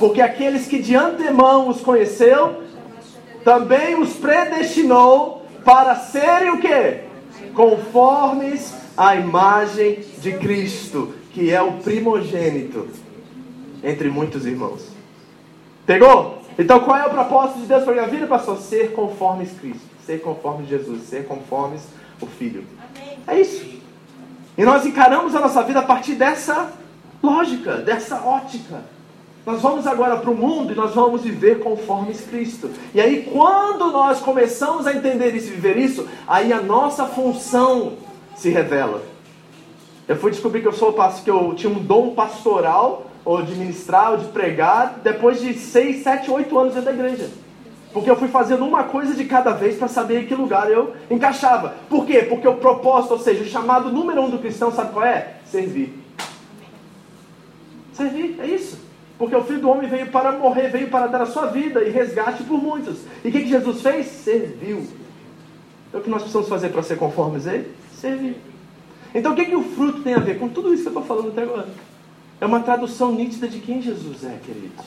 [0.00, 2.62] Porque aqueles que de antemão os conheceu,
[3.44, 7.03] também os predestinou para serem o quê?
[7.54, 12.88] Conformes à imagem de Cristo, que é o primogênito
[13.82, 14.88] entre muitos irmãos.
[15.86, 16.42] Pegou?
[16.58, 18.58] Então qual é o propósito de Deus para a minha vida, pastor?
[18.58, 21.78] Ser conforme Cristo, ser conforme Jesus, ser conforme
[22.20, 22.64] o Filho.
[23.26, 23.64] É isso.
[24.56, 26.72] E nós encaramos a nossa vida a partir dessa
[27.22, 28.82] lógica, dessa ótica.
[29.46, 32.70] Nós vamos agora para o mundo e nós vamos viver conforme Cristo.
[32.94, 37.92] E aí, quando nós começamos a entender isso e viver isso, aí a nossa função
[38.34, 39.02] se revela.
[40.08, 44.12] Eu fui descobrir que eu sou que eu tinha um dom pastoral ou de ministrar,
[44.12, 47.30] ou de pregar, depois de 6, 7, 8 anos dentro da igreja.
[47.92, 50.94] Porque eu fui fazendo uma coisa de cada vez para saber em que lugar eu
[51.10, 51.74] encaixava.
[51.88, 52.22] Por quê?
[52.22, 55.36] Porque o propósito, ou seja, o chamado número um do cristão, sabe qual é?
[55.46, 55.94] Servir.
[57.94, 58.83] Servir, é isso.
[59.18, 61.90] Porque o Filho do Homem veio para morrer, veio para dar a sua vida e
[61.90, 62.98] resgate por muitos.
[63.24, 64.06] E o que, que Jesus fez?
[64.06, 64.86] Serviu.
[65.92, 67.70] É o que nós precisamos fazer para ser conformes a Ele?
[67.94, 68.36] Servir.
[69.14, 71.04] Então o que, que o fruto tem a ver com tudo isso que eu estou
[71.04, 71.68] falando até agora?
[72.40, 74.84] É uma tradução nítida de quem Jesus é, queridos.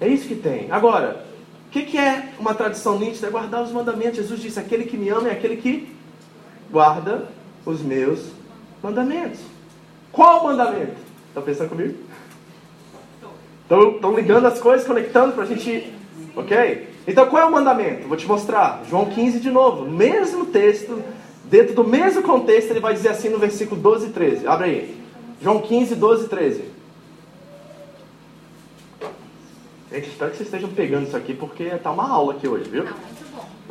[0.00, 0.70] É isso que tem.
[0.70, 1.24] Agora,
[1.68, 3.28] o que, que é uma tradução nítida?
[3.28, 4.16] É guardar os mandamentos.
[4.16, 5.88] Jesus disse: aquele que me ama é aquele que
[6.70, 7.28] guarda
[7.64, 8.30] os meus
[8.82, 9.40] mandamentos.
[10.10, 10.96] Qual o mandamento?
[11.28, 11.94] Está pensando comigo?
[13.68, 15.92] Estão ligando as coisas, conectando para a gente.
[16.36, 16.88] Ok?
[17.06, 18.06] Então qual é o mandamento?
[18.06, 18.82] Vou te mostrar.
[18.88, 19.90] João 15 de novo.
[19.90, 21.02] Mesmo texto,
[21.44, 24.46] dentro do mesmo contexto, ele vai dizer assim no versículo 12 e 13.
[24.46, 24.96] Abre aí.
[25.40, 26.76] João 15, 12 13.
[29.92, 32.84] Gente, espero que vocês estejam pegando isso aqui, porque tá uma aula aqui hoje, viu?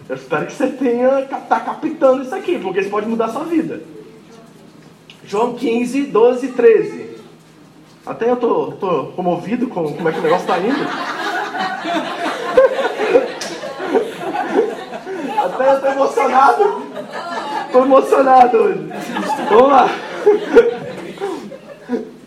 [0.08, 3.44] Eu espero que você tenha tá captando isso aqui, porque isso pode mudar a sua
[3.44, 3.82] vida.
[5.26, 7.15] João 15, 12 13.
[8.06, 10.88] Até eu tô, tô comovido com como é que o negócio está indo.
[15.44, 16.84] Até eu tô emocionado.
[17.72, 18.90] Tô emocionado hoje.
[19.50, 19.90] Vamos lá.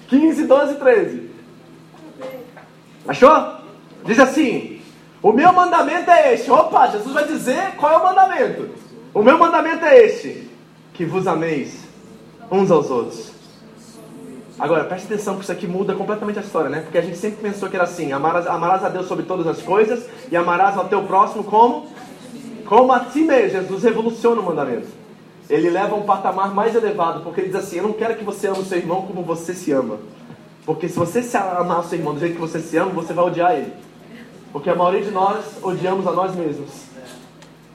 [0.09, 1.31] 15, 12, 13.
[3.07, 3.53] Achou?
[4.05, 4.81] Diz assim:
[5.23, 6.51] O meu mandamento é este.
[6.51, 8.69] Opa, Jesus vai dizer qual é o mandamento.
[9.15, 10.51] O meu mandamento é este:
[10.93, 11.87] que vos ameis
[12.51, 13.38] uns aos outros.
[14.59, 16.81] Agora, preste atenção que isso aqui muda completamente a história, né?
[16.81, 19.63] Porque a gente sempre pensou que era assim: amarás, amarás a Deus sobre todas as
[19.63, 21.87] coisas e amarás ao teu próximo como?
[22.67, 23.61] Como a ti mesmo.
[23.61, 24.89] Jesus revoluciona o mandamento.
[25.49, 28.25] Ele leva a um patamar mais elevado, porque ele diz assim: Eu não quero que
[28.25, 29.99] você ame o seu irmão como você se ama.
[30.67, 33.13] Porque se você se amar o seu irmão do jeito que você se ama, você
[33.13, 33.73] vai odiar ele.
[34.53, 36.69] Porque a maioria de nós odiamos a nós mesmos.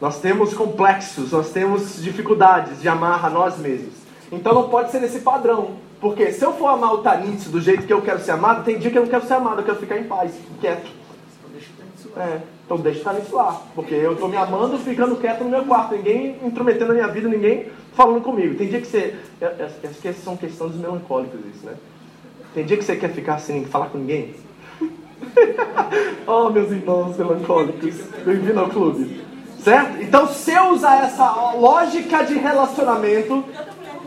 [0.02, 3.94] Nós temos complexos, nós temos dificuldades de amar a nós mesmos.
[4.32, 5.78] Então não pode ser nesse padrão.
[6.04, 8.78] Porque se eu for amar o Tanitsu do jeito que eu quero ser amado, tem
[8.78, 10.92] dia que eu não quero ser amado, eu quero ficar em paz, quieto.
[12.18, 13.62] É, então deixa o Tanitsu lá.
[13.74, 15.96] Porque eu estou me amando ficando quieto no meu quarto.
[15.96, 18.54] Ninguém intrometendo na minha vida, ninguém falando comigo.
[18.56, 19.16] Tem dia que você.
[19.42, 21.76] Acho que são questões dos melancólicos isso, né?
[22.54, 24.36] Tem dia que você quer ficar sem falar com ninguém?
[26.28, 29.24] oh, meus irmãos melancólicos, bem-vindo ao clube.
[29.64, 30.02] Certo?
[30.02, 33.46] Então, se eu usar essa lógica de relacionamento,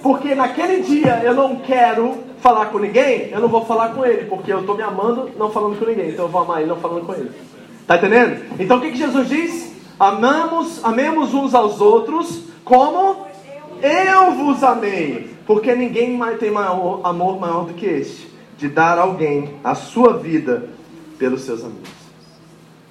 [0.06, 4.26] porque naquele dia eu não quero falar com ninguém, eu não vou falar com ele,
[4.26, 6.76] porque eu estou me amando não falando com ninguém, então eu vou amar ele não
[6.76, 7.32] falando com ele.
[7.88, 8.40] Tá entendendo?
[8.60, 9.74] Então o que, que Jesus diz?
[9.98, 13.26] Amamos, amemos uns aos outros como
[13.82, 15.34] eu vos amei.
[15.44, 20.16] Porque ninguém tem maior, amor maior do que este, de dar a alguém a sua
[20.16, 20.68] vida
[21.18, 21.90] pelos seus amigos.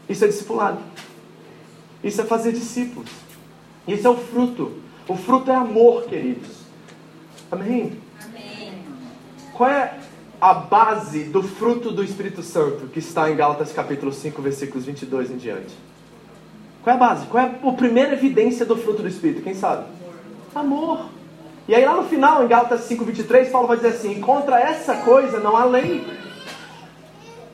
[0.10, 0.80] Isso é discipulado.
[2.04, 3.10] Isso é fazer discípulos.
[3.88, 4.74] Isso é o fruto.
[5.08, 6.65] O fruto é amor, queridos.
[7.52, 8.00] Amém?
[8.24, 8.74] Amém.
[9.54, 9.98] Qual é
[10.42, 15.32] a base do fruto do Espírito Santo que está em Gálatas capítulo 5, versículos 22
[15.32, 15.74] em diante?
[16.84, 17.26] Qual é a base?
[17.28, 19.42] Qual é a primeira evidência do fruto do Espírito?
[19.42, 19.86] Quem sabe?
[20.54, 21.10] Amor.
[21.68, 24.98] E aí lá no final, em Gálatas 5, 23, Paulo vai dizer assim, contra essa
[24.98, 26.06] coisa não há lei.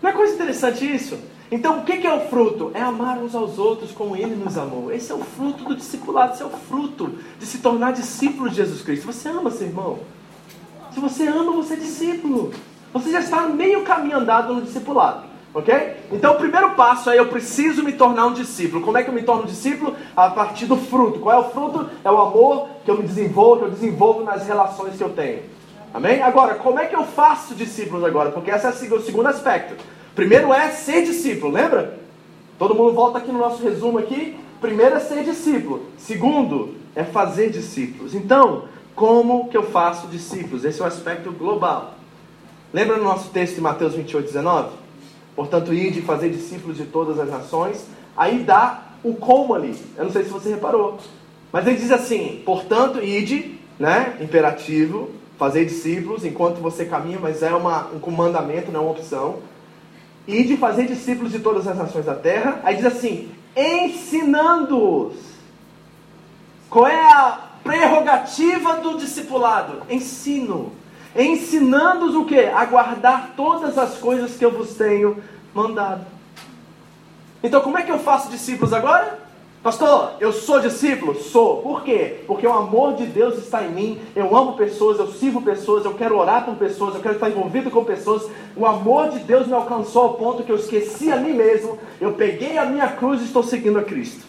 [0.02, 1.18] Não é coisa interessante isso?
[1.52, 2.72] Então, o que é o fruto?
[2.74, 4.90] É amar uns aos outros como Ele nos amou.
[4.90, 8.56] Esse é o fruto do discipulado, esse é o fruto de se tornar discípulo de
[8.56, 9.06] Jesus Cristo.
[9.06, 10.00] Você ama seu irmão?
[10.94, 12.54] Se você ama, você é discípulo.
[12.94, 15.24] Você já está meio caminho andado no discipulado.
[15.54, 15.98] Ok?
[16.14, 18.82] Então, o primeiro passo é eu preciso me tornar um discípulo.
[18.82, 19.94] Como é que eu me torno um discípulo?
[20.16, 21.20] A partir do fruto.
[21.20, 21.90] Qual é o fruto?
[22.06, 25.44] É o amor que eu me desenvolvo, que eu desenvolvo nas relações que eu tenho.
[25.94, 26.22] Amém?
[26.22, 28.32] Agora, como é que eu faço discípulos agora?
[28.32, 29.76] Porque esse é o segundo aspecto.
[30.16, 32.00] Primeiro é ser discípulo, lembra?
[32.60, 34.38] Todo mundo volta aqui no nosso resumo aqui.
[34.60, 35.86] Primeiro é ser discípulo.
[35.98, 38.14] Segundo é fazer discípulos.
[38.14, 40.66] Então, como que eu faço discípulos?
[40.66, 41.96] Esse é o aspecto global.
[42.74, 44.70] Lembra no nosso texto de Mateus 28, 19?
[45.36, 47.86] Portanto, ir de fazer discípulos de todas as nações.
[48.16, 49.76] Aí dá o como ali.
[49.98, 50.98] Eu não sei se você reparou.
[51.52, 54.18] Mas ele diz assim: portanto, ide, né?
[54.20, 59.40] Imperativo, fazer discípulos enquanto você caminha, mas é uma, um mandamento, não é uma opção
[60.32, 62.62] e de fazer discípulos de todas as nações da terra.
[62.64, 65.32] Aí diz assim: ensinando-os.
[66.70, 69.84] Qual é a prerrogativa do discipulado?
[69.90, 70.72] Ensino.
[71.14, 72.40] Ensinando-os o que?
[72.40, 75.22] A guardar todas as coisas que eu vos tenho
[75.54, 76.06] mandado.
[77.44, 79.20] Então, como é que eu faço discípulos agora?
[79.64, 81.14] Pastor, eu sou discípulo?
[81.14, 81.58] Sou.
[81.58, 82.22] Por quê?
[82.26, 84.02] Porque o amor de Deus está em mim.
[84.16, 87.70] Eu amo pessoas, eu sirvo pessoas, eu quero orar por pessoas, eu quero estar envolvido
[87.70, 88.28] com pessoas.
[88.56, 91.78] O amor de Deus me alcançou ao ponto que eu esqueci a mim mesmo.
[92.00, 94.26] Eu peguei a minha cruz e estou seguindo a Cristo.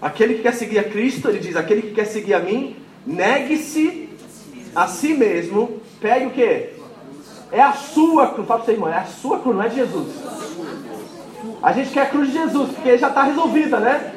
[0.00, 4.08] Aquele que quer seguir a Cristo, ele diz: aquele que quer seguir a mim, negue-se
[4.72, 5.80] a si mesmo.
[6.00, 6.74] Pegue o quê?
[7.50, 8.46] É a sua cruz.
[8.46, 10.14] Fala para seu irmão, é a sua cruz, não é de Jesus.
[11.60, 14.14] A gente quer a cruz de Jesus, porque já está resolvida, né?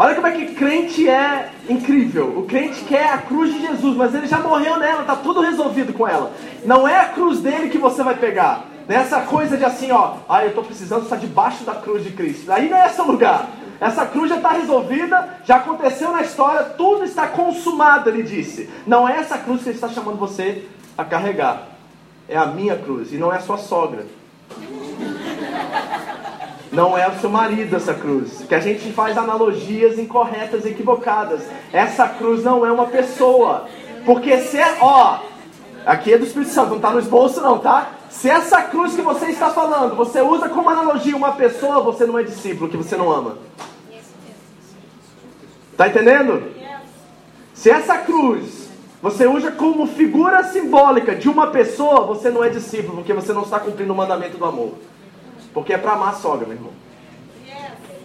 [0.00, 2.38] Olha como é que crente é incrível.
[2.38, 5.92] O crente quer a cruz de Jesus, mas ele já morreu nela, está tudo resolvido
[5.92, 6.30] com ela.
[6.64, 8.64] Não é a cruz dele que você vai pegar.
[8.86, 12.52] Nessa coisa de assim, ó, ah, eu estou precisando estar debaixo da cruz de Cristo.
[12.52, 13.48] Aí não é esse lugar.
[13.80, 18.70] Essa cruz já está resolvida, já aconteceu na história, tudo está consumado, ele disse.
[18.86, 20.64] Não é essa cruz que ele está chamando você
[20.96, 21.70] a carregar.
[22.28, 24.06] É a minha cruz, e não é a sua sogra.
[26.70, 28.44] Não é o seu marido essa cruz.
[28.48, 31.42] Que a gente faz analogias incorretas, equivocadas.
[31.72, 33.66] Essa cruz não é uma pessoa.
[34.04, 35.20] Porque se ó,
[35.86, 37.92] aqui é do Espírito Santo, não está no esboço não, tá?
[38.10, 42.18] Se essa cruz que você está falando, você usa como analogia uma pessoa, você não
[42.18, 43.38] é discípulo, que você não ama.
[45.76, 46.50] Tá entendendo?
[47.54, 48.68] Se essa cruz
[49.00, 53.42] você usa como figura simbólica de uma pessoa, você não é discípulo, porque você não
[53.42, 54.74] está cumprindo o mandamento do amor.
[55.52, 56.72] Porque é para amar a sogra, meu irmão.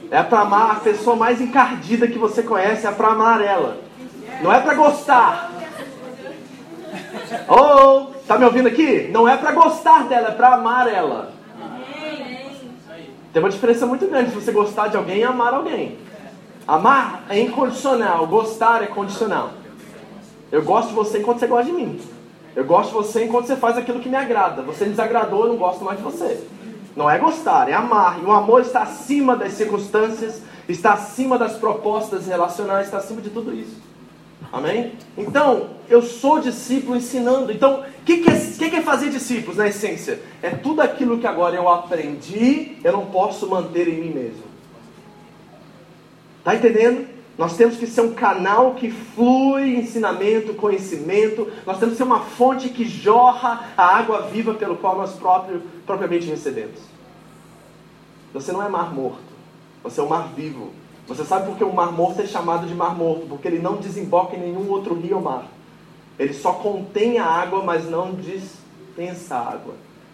[0.10, 3.78] É para amar a pessoa mais encardida que você conhece, é para amar ela.
[4.42, 5.52] Não é para gostar.
[7.50, 9.10] Oh, tá me ouvindo aqui?
[9.12, 11.34] Não é para gostar dela, é para amar ela.
[13.32, 15.98] Tem uma diferença muito grande se você gostar de alguém e amar alguém.
[16.68, 19.52] Amar é incondicional, gostar é condicional.
[20.52, 22.00] Eu gosto de você enquanto você gosta de mim.
[22.56, 24.62] Eu gosto de você enquanto você faz aquilo que me agrada.
[24.62, 26.48] Você me desagradou, eu não gosto mais de você.
[26.96, 28.20] Não é gostar, é amar.
[28.22, 33.30] E o amor está acima das circunstâncias, está acima das propostas relacionais, está acima de
[33.30, 33.82] tudo isso.
[34.52, 34.94] Amém?
[35.18, 37.52] Então, eu sou discípulo ensinando.
[37.52, 40.22] Então, o que, que, é, que, que é fazer discípulos na essência?
[40.42, 44.44] É tudo aquilo que agora eu aprendi, eu não posso manter em mim mesmo.
[46.40, 47.08] Está entendendo?
[47.38, 51.52] Nós temos que ser um canal que flui ensinamento, conhecimento.
[51.66, 55.62] Nós temos que ser uma fonte que jorra a água viva pelo qual nós próprio,
[55.86, 56.80] propriamente recebemos.
[58.34, 59.34] Você não é mar morto.
[59.84, 60.72] Você é um mar vivo.
[61.08, 63.26] Você sabe por que o mar morto é chamado de mar morto?
[63.28, 65.46] Porque ele não desemboca em nenhum outro rio ou mar.
[66.18, 69.74] Ele só contém a água, mas não dispensa a água.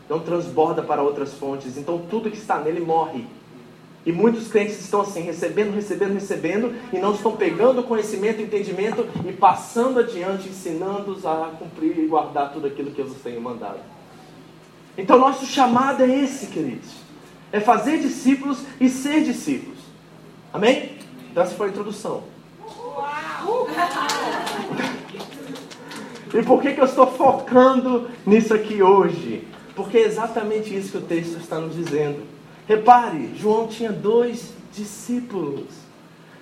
[0.10, 1.78] Não transborda para outras fontes.
[1.78, 3.28] Então tudo que está nele morre.
[4.10, 9.32] E muitos crentes estão assim, recebendo, recebendo, recebendo, e não estão pegando conhecimento, entendimento e
[9.32, 13.78] passando adiante, ensinando-os a cumprir e guardar tudo aquilo que vos tenho mandado.
[14.98, 16.90] Então, nosso chamado é esse, queridos:
[17.52, 19.78] é fazer discípulos e ser discípulos.
[20.52, 20.98] Amém?
[21.30, 22.24] Então, essa foi a introdução.
[26.34, 29.48] E por que, que eu estou focando nisso aqui hoje?
[29.76, 32.39] Porque é exatamente isso que o texto está nos dizendo.
[32.70, 35.66] Repare, João tinha dois discípulos.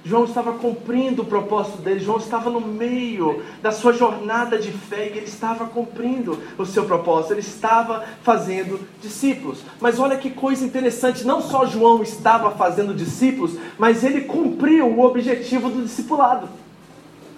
[0.04, 5.06] João estava cumprindo o propósito dele, João estava no meio da sua jornada de fé
[5.06, 9.60] e ele estava cumprindo o seu propósito, ele estava fazendo discípulos.
[9.80, 15.06] Mas olha que coisa interessante, não só João estava fazendo discípulos, mas ele cumpriu o
[15.06, 16.50] objetivo do discipulado.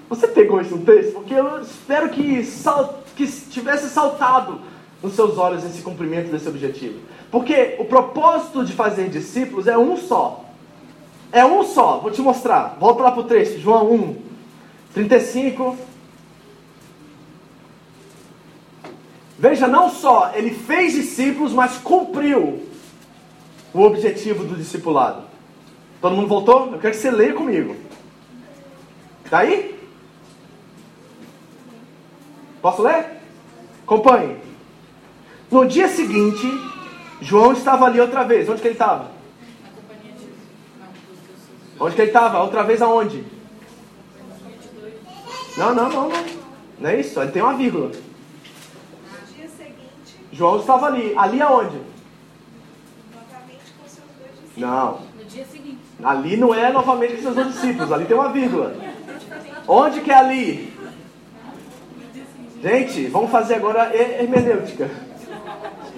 [0.09, 1.13] Você pegou isso no texto?
[1.13, 4.61] Porque eu espero que, sal, que tivesse saltado
[5.03, 6.99] nos seus olhos esse cumprimento desse objetivo.
[7.31, 10.45] Porque o propósito de fazer discípulos é um só.
[11.31, 11.99] É um só.
[11.99, 12.77] Vou te mostrar.
[12.79, 14.15] Volta lá para o texto, João 1,
[14.93, 15.77] 35.
[19.37, 22.67] Veja, não só ele fez discípulos, mas cumpriu
[23.73, 25.23] o objetivo do discipulado.
[26.01, 26.71] Todo mundo voltou?
[26.73, 27.75] Eu quero que você leia comigo.
[29.23, 29.79] Está aí?
[32.61, 33.05] Posso ler?
[33.83, 34.37] Acompanhe.
[35.51, 36.47] No dia seguinte,
[37.21, 38.47] João estava ali outra vez.
[38.47, 39.11] Onde que ele estava?
[41.79, 42.41] Onde que ele estava?
[42.41, 43.23] Outra vez aonde?
[45.57, 46.25] Não, não, não, não.
[46.79, 47.19] Não é isso.
[47.21, 47.91] Ele tem uma vírgula.
[50.31, 51.13] João estava ali.
[51.17, 51.81] Ali aonde?
[54.55, 55.01] Não.
[56.03, 57.91] Ali não é novamente com seus dois discípulos.
[57.91, 58.75] Ali tem uma vírgula.
[59.67, 60.73] Onde que é ali?
[62.61, 64.89] Gente, vamos fazer agora hermenêutica.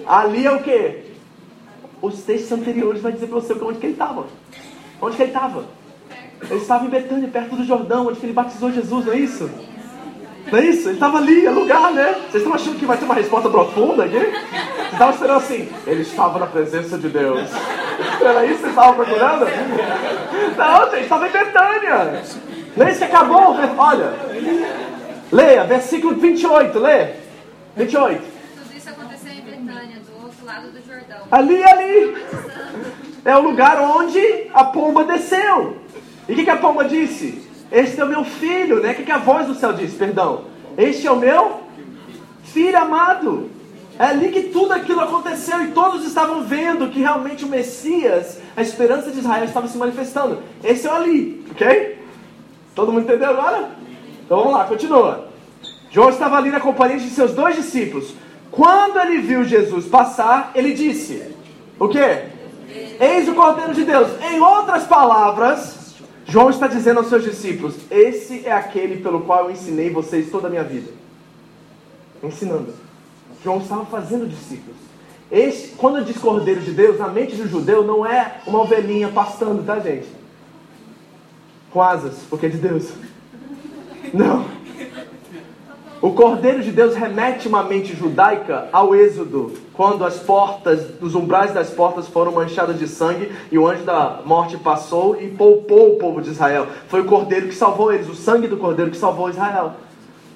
[0.06, 1.01] Ali é o quê?
[2.02, 4.26] Os textos anteriores vai dizer para você onde que ele estava.
[5.00, 5.64] Onde que ele estava?
[6.42, 9.48] Ele estava em Betânia, perto do Jordão, onde ele batizou Jesus, não é isso?
[10.50, 10.88] Não é isso?
[10.88, 12.14] Ele estava ali, é lugar, né?
[12.28, 14.18] Vocês estão achando que vai ter uma resposta profunda aqui?
[14.18, 17.48] Vocês estavam esperando assim, ele estava na presença de Deus.
[18.20, 19.46] Era isso que vocês estavam procurando?
[20.56, 22.22] Não, gente, estava em Betânia.
[22.76, 23.56] Não é isso que acabou?
[23.78, 24.12] Olha,
[25.30, 27.14] leia, versículo 28, lê.
[27.76, 28.32] 28
[30.52, 30.81] lado do Jordão.
[31.32, 32.14] Ali, ali.
[33.24, 34.20] É o lugar onde
[34.52, 35.78] a pomba desceu.
[36.28, 37.42] E o que, que, a pomba disse?
[37.70, 38.92] Este é o meu filho, né?
[38.92, 39.96] O que, que a voz do céu disse?
[39.96, 40.44] Perdão.
[40.76, 41.62] Este é o meu
[42.42, 43.50] filho amado.
[43.98, 48.60] É ali que tudo aquilo aconteceu e todos estavam vendo que realmente o Messias, a
[48.60, 50.42] esperança de Israel, estava se manifestando.
[50.62, 51.98] Esse é o ali, ok?
[52.74, 53.70] Todo mundo entendeu agora?
[54.24, 55.28] Então vamos lá, continua.
[55.90, 58.14] João estava ali na companhia de seus dois discípulos.
[58.52, 61.34] Quando ele viu Jesus passar, ele disse:
[61.78, 61.98] O que?
[63.00, 64.08] Eis o Cordeiro de Deus.
[64.22, 65.94] Em outras palavras,
[66.26, 70.48] João está dizendo aos seus discípulos: Esse é aquele pelo qual eu ensinei vocês toda
[70.48, 70.92] a minha vida.
[72.22, 72.74] Ensinando.
[73.42, 74.76] João estava fazendo discípulos.
[75.30, 79.64] Esse, quando diz Cordeiro de Deus, na mente do judeu não é uma ovelhinha pastando,
[79.64, 80.06] tá, gente?
[81.72, 82.92] Com asas, porque é de Deus.
[84.12, 84.44] Não.
[86.02, 91.54] O Cordeiro de Deus remete uma mente judaica ao Êxodo, quando as portas, os umbrais
[91.54, 95.98] das portas foram manchadas de sangue e o anjo da morte passou e poupou o
[95.98, 96.66] povo de Israel.
[96.88, 99.74] Foi o Cordeiro que salvou eles, o sangue do Cordeiro que salvou Israel.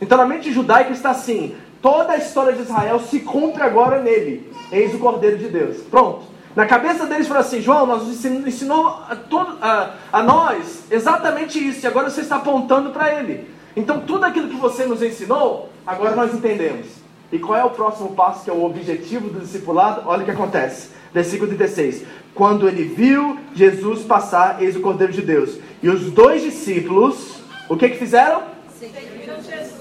[0.01, 4.49] Então na mente judaica está assim: toda a história de Israel se cumpre agora nele.
[4.71, 5.79] Eis o Cordeiro de Deus.
[5.91, 6.27] Pronto.
[6.55, 9.17] Na cabeça deles foi assim: João, nós ensinou, ensinou a,
[9.61, 13.56] a, a nós exatamente isso, e agora você está apontando para ele.
[13.77, 16.87] Então, tudo aquilo que você nos ensinou, agora nós entendemos.
[17.31, 20.03] E qual é o próximo passo, que é o objetivo do discipulado?
[20.07, 20.89] Olha o que acontece.
[21.13, 22.05] Versículo 36.
[22.35, 25.59] Quando ele viu Jesus passar, eis o Cordeiro de Deus.
[25.83, 27.37] E os dois discípulos,
[27.69, 28.43] o que que fizeram?
[28.79, 29.77] Seguiram Jesus.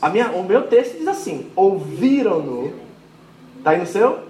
[0.00, 2.72] A minha, o meu texto diz assim: ouviram-no.
[3.64, 4.20] Tá aí no seu?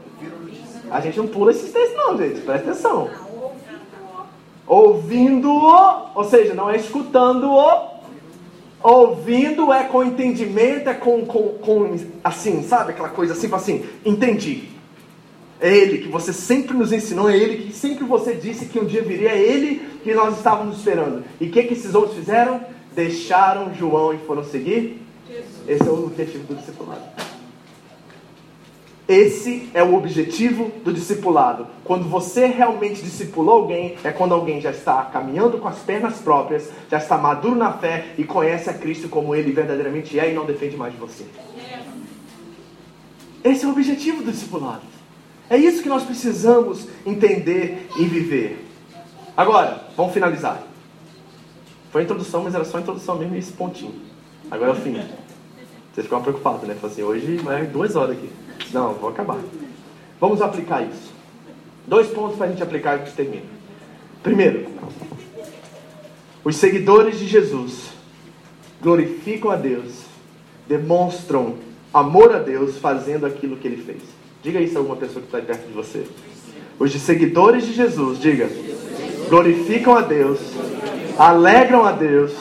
[0.90, 2.40] A gente não pula esses textos, não, gente.
[2.40, 3.10] Presta atenção.
[4.66, 7.96] Ouvindo-o, ou seja, não é escutando-o.
[8.82, 12.90] Ouvindo é com entendimento, é com, com, com assim, sabe?
[12.90, 14.68] Aquela coisa assim, assim, entendi.
[15.60, 18.84] É Ele que você sempre nos ensinou, é Ele que sempre você disse que um
[18.84, 21.24] dia viria, é Ele que nós estávamos esperando.
[21.40, 22.60] E o que, que esses outros fizeram?
[22.94, 25.02] Deixaram João e foram seguir?
[25.28, 25.68] Jesus.
[25.68, 27.02] Esse é o objetivo do discipulado.
[29.08, 31.68] Esse é o objetivo do discipulado.
[31.84, 36.70] Quando você realmente discipulou alguém, é quando alguém já está caminhando com as pernas próprias,
[36.90, 40.44] já está maduro na fé e conhece a Cristo como ele verdadeiramente é e não
[40.44, 41.24] defende mais de você.
[43.44, 44.82] Esse é o objetivo do discipulado.
[45.48, 48.66] É isso que nós precisamos entender e viver.
[49.36, 50.64] Agora, vamos finalizar.
[51.92, 53.94] Foi a introdução, mas era só a introdução mesmo e esse pontinho.
[54.50, 54.94] Agora é o fim.
[55.94, 56.74] Vocês ficam preocupados, né?
[56.74, 58.28] Falam assim, hoje vai duas horas aqui.
[58.72, 59.38] Não, vou acabar.
[60.20, 61.12] Vamos aplicar isso.
[61.86, 63.44] Dois pontos para a gente aplicar e gente termina.
[64.22, 64.66] Primeiro,
[66.44, 67.90] os seguidores de Jesus
[68.82, 70.02] glorificam a Deus,
[70.66, 71.54] demonstram
[71.92, 74.02] amor a Deus fazendo aquilo que ele fez.
[74.42, 76.04] Diga isso a alguma pessoa que está perto de você.
[76.78, 78.50] Os seguidores de Jesus, diga,
[79.28, 80.38] glorificam a Deus,
[81.18, 82.32] alegram a Deus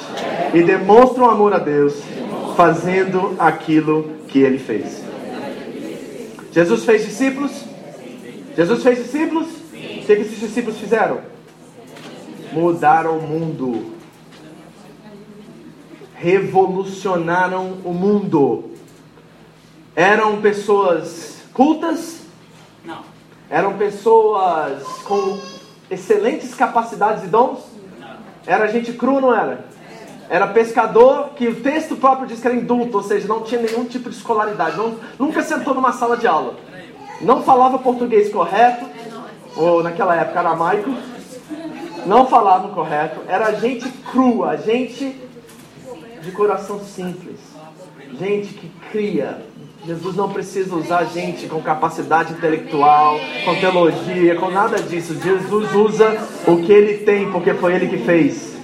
[0.53, 1.95] e demonstram amor a Deus
[2.57, 5.04] fazendo aquilo que ele fez.
[6.55, 7.51] Jesus fez discípulos?
[8.55, 9.47] Jesus fez discípulos?
[9.71, 9.99] Sim.
[9.99, 11.19] O que esses discípulos fizeram?
[12.53, 13.93] Mudaram o mundo.
[16.15, 18.71] Revolucionaram o mundo.
[19.93, 22.21] Eram pessoas cultas?
[22.85, 23.01] Não.
[23.49, 25.37] Eram pessoas com
[25.91, 27.65] excelentes capacidades e dons?
[27.99, 28.15] Não.
[28.47, 29.65] Era gente crua, não era?
[30.29, 33.85] Era pescador que o texto próprio diz que era indulto, ou seja, não tinha nenhum
[33.85, 36.55] tipo de escolaridade, não, nunca sentou numa sala de aula,
[37.21, 38.85] não falava português correto,
[39.55, 40.91] ou naquela época aramaico,
[42.05, 45.15] não falavam correto, era gente crua, gente
[46.21, 47.39] de coração simples,
[48.19, 49.45] gente que cria.
[49.85, 55.13] Jesus não precisa usar gente com capacidade intelectual, com teologia, com nada disso.
[55.21, 56.17] Jesus usa
[56.47, 58.54] o que ele tem, porque foi ele que fez.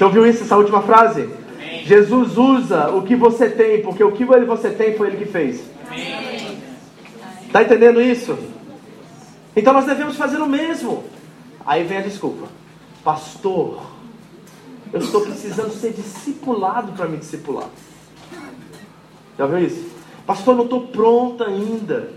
[0.00, 1.28] Você ouviu isso, essa última frase?
[1.54, 1.84] Amém.
[1.84, 5.62] Jesus usa o que você tem, porque o que você tem foi Ele que fez.
[7.46, 8.34] Está entendendo isso?
[9.54, 11.04] Então nós devemos fazer o mesmo.
[11.66, 12.48] Aí vem a desculpa.
[13.04, 13.82] Pastor,
[14.90, 17.68] eu estou precisando ser discipulado para me discipular.
[19.36, 19.86] Já viu isso?
[20.26, 22.10] Pastor, eu não estou pronta ainda.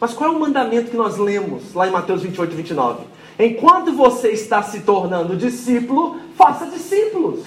[0.00, 3.04] Mas qual é o mandamento que nós lemos lá em Mateus 28, 29?
[3.38, 7.40] Enquanto você está se tornando discípulo, faça discípulos.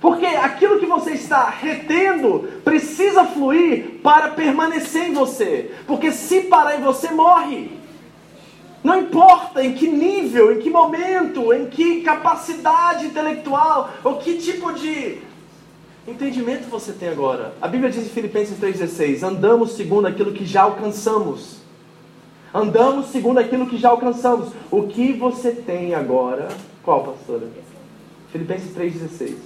[0.00, 5.72] Porque aquilo que você está retendo precisa fluir para permanecer em você.
[5.88, 7.70] Porque se parar em você, morre.
[8.82, 14.72] Não importa em que nível, em que momento, em que capacidade intelectual, ou que tipo
[14.72, 15.18] de
[16.06, 17.54] entendimento você tem agora.
[17.60, 21.60] A Bíblia diz em Filipenses 3,16: andamos segundo aquilo que já alcançamos.
[22.52, 24.48] Andamos segundo aquilo que já alcançamos.
[24.70, 26.48] O que você tem agora?
[26.82, 27.46] Qual, pastora?
[28.32, 29.36] Filipenses 3,16.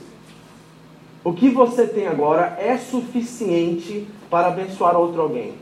[1.23, 5.55] O que você tem agora é suficiente para abençoar outro alguém.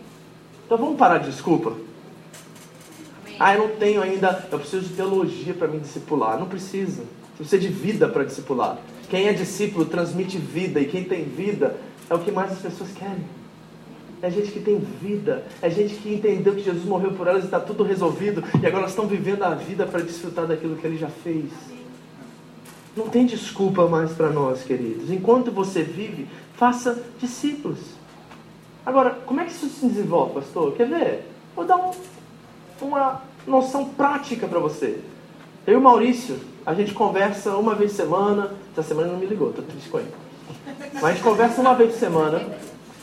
[0.66, 1.72] Então vamos parar de desculpa?
[3.38, 6.38] Ah, eu não tenho ainda, eu preciso de teologia para me discipular.
[6.38, 7.02] Não precisa.
[7.02, 8.78] Você precisa de vida para discipular.
[9.08, 11.76] Quem é discípulo transmite vida, e quem tem vida
[12.08, 13.24] é o que mais as pessoas querem
[14.26, 17.46] é gente que tem vida, é gente que entendeu que Jesus morreu por elas e
[17.46, 21.08] está tudo resolvido, e agora estão vivendo a vida para desfrutar daquilo que ele já
[21.08, 21.50] fez.
[22.96, 25.10] Não tem desculpa mais para nós, queridos.
[25.10, 27.78] Enquanto você vive, faça discípulos.
[28.86, 30.72] Agora, como é que isso se desenvolve, pastor?
[30.74, 31.30] Quer ver?
[31.56, 31.90] Vou dar um,
[32.80, 35.00] uma noção prática para você.
[35.66, 38.54] Eu e o Maurício, a gente conversa uma vez por semana.
[38.72, 40.10] Essa semana não me ligou, estou triste com ele.
[40.94, 42.42] Mas a gente conversa uma vez por semana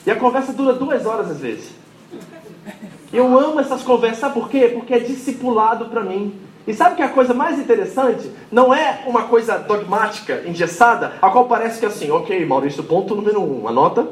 [0.06, 1.72] e a conversa dura duas horas às vezes.
[3.12, 4.70] Eu amo essas conversas, sabe por quê?
[4.74, 6.34] Porque é discipulado para mim.
[6.68, 11.46] E sabe que a coisa mais interessante não é uma coisa dogmática, engessada, a qual
[11.46, 14.08] parece que é assim, ok, Maurício, ponto número um, anota.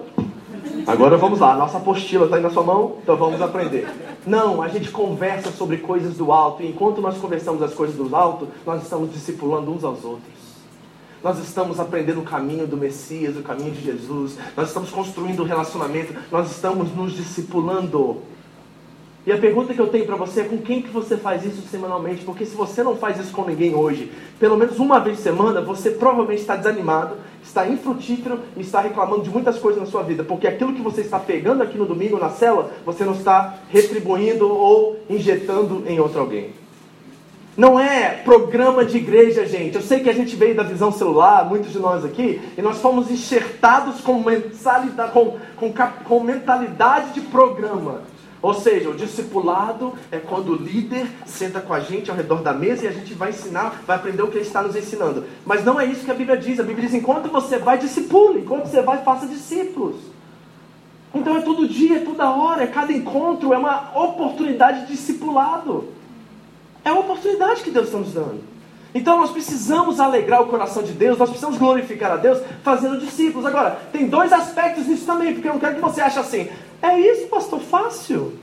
[0.88, 3.88] Agora vamos lá, nossa apostila está aí na sua mão, então vamos aprender.
[4.26, 8.16] Não, a gente conversa sobre coisas do alto, e enquanto nós conversamos as coisas do
[8.16, 10.40] alto, nós estamos discipulando uns aos outros.
[11.24, 14.38] Nós estamos aprendendo o caminho do Messias, o caminho de Jesus.
[14.56, 16.16] Nós estamos construindo um relacionamento.
[16.32, 18.22] Nós estamos nos discipulando.
[19.26, 21.62] E a pergunta que eu tenho para você é com quem que você faz isso
[21.70, 22.24] semanalmente?
[22.24, 25.62] Porque se você não faz isso com ninguém hoje, pelo menos uma vez por semana,
[25.62, 30.24] você provavelmente está desanimado, está infrutífero e está reclamando de muitas coisas na sua vida.
[30.24, 34.48] Porque aquilo que você está pegando aqui no domingo na cela, você não está retribuindo
[34.48, 36.52] ou injetando em outro alguém.
[37.58, 39.76] Não é programa de igreja, gente.
[39.76, 42.80] Eu sei que a gente veio da visão celular, muitos de nós aqui, e nós
[42.80, 45.74] fomos enxertados com mentalidade, com, com,
[46.06, 48.02] com mentalidade de programa.
[48.42, 52.54] Ou seja, o discipulado é quando o líder senta com a gente ao redor da
[52.54, 55.26] mesa e a gente vai ensinar, vai aprender o que ele está nos ensinando.
[55.46, 56.60] Mas não é isso que a Bíblia diz.
[56.60, 58.40] A Bíblia diz: enquanto você vai, discipule.
[58.40, 59.98] Enquanto você vai, faça discípulos.
[61.14, 65.90] Então é todo dia, é toda hora, é cada encontro, é uma oportunidade de discipulado.
[66.86, 68.42] É uma oportunidade que Deus está nos dando.
[68.94, 73.46] Então nós precisamos alegrar o coração de Deus, nós precisamos glorificar a Deus fazendo discípulos.
[73.46, 76.50] Agora, tem dois aspectos nisso também, porque eu não quero que você ache assim,
[76.82, 78.38] é isso, pastor, fácil.